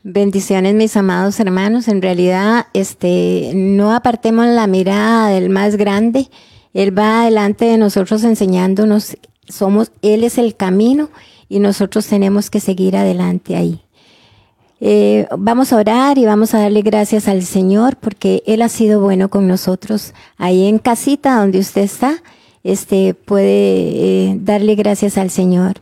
[0.08, 1.88] Bendiciones, mis amados hermanos.
[1.88, 6.30] En realidad, este, no apartemos la mirada del más grande.
[6.76, 9.18] Él va adelante de nosotros enseñándonos.
[9.47, 11.10] Somos, Él es el camino
[11.49, 13.82] y nosotros tenemos que seguir adelante ahí.
[14.80, 19.01] Eh, vamos a orar y vamos a darle gracias al Señor porque Él ha sido
[19.01, 20.14] bueno con nosotros.
[20.38, 22.22] Ahí en casita donde usted está,
[22.64, 25.82] este, puede eh, darle gracias al Señor.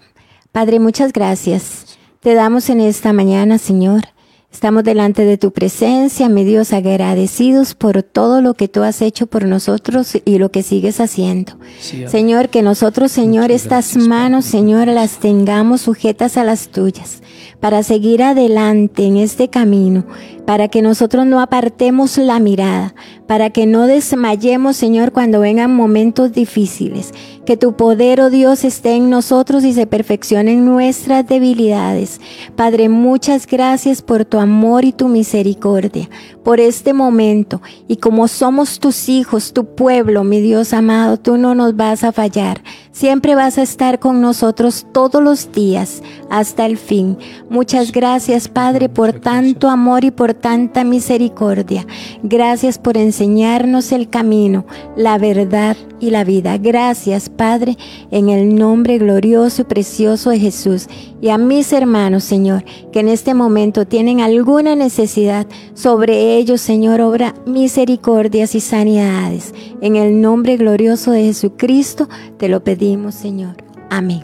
[0.53, 1.97] Padre, muchas gracias.
[2.21, 4.12] Te damos en esta mañana, Señor.
[4.53, 9.25] Estamos delante de tu presencia, mi Dios, agradecidos por todo lo que tú has hecho
[9.25, 11.53] por nosotros y lo que sigues haciendo.
[11.79, 16.69] Sí, Señor, que nosotros, Señor, Muchas estas gracias, manos, Señor, las tengamos sujetas a las
[16.69, 17.23] tuyas
[17.59, 20.05] para seguir adelante en este camino,
[20.45, 22.93] para que nosotros no apartemos la mirada,
[23.25, 27.11] para que no desmayemos, Señor, cuando vengan momentos difíciles.
[27.45, 32.21] Que tu poder, oh Dios, esté en nosotros y se perfeccionen nuestras debilidades.
[32.55, 36.09] Padre, muchas gracias por tu amor y tu misericordia,
[36.43, 37.61] por este momento.
[37.87, 42.13] Y como somos tus hijos, tu pueblo, mi Dios amado, tú no nos vas a
[42.13, 42.61] fallar.
[42.93, 47.17] Siempre vas a estar con nosotros todos los días hasta el fin.
[47.49, 51.87] Muchas gracias, Padre, por tanto amor y por tanta misericordia.
[52.21, 54.65] Gracias por enseñarnos el camino,
[54.95, 56.57] la verdad y la vida.
[56.59, 57.77] Gracias, Padre,
[58.11, 60.87] en el nombre glorioso y precioso de Jesús.
[61.21, 67.01] Y a mis hermanos, Señor, que en este momento tienen alguna necesidad, sobre ellos, Señor,
[67.01, 69.53] obra misericordias y sanidades.
[69.81, 72.07] En el nombre glorioso de Jesucristo,
[72.37, 73.55] te lo pedimos, Señor.
[73.89, 74.23] Amén.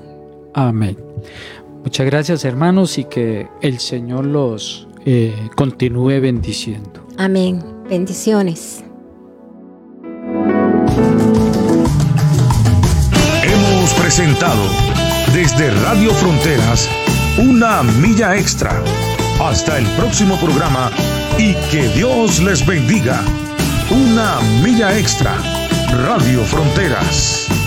[0.54, 0.98] Amén.
[1.84, 7.08] Muchas gracias hermanos y que el Señor los eh, continúe bendiciendo.
[7.18, 7.64] Amén.
[7.90, 8.84] Bendiciones.
[14.10, 14.68] Presentado
[15.36, 16.90] desde Radio Fronteras
[17.38, 18.82] una milla extra.
[19.40, 20.90] Hasta el próximo programa
[21.38, 23.22] y que Dios les bendiga.
[23.92, 25.36] Una milla extra.
[26.08, 27.59] Radio Fronteras.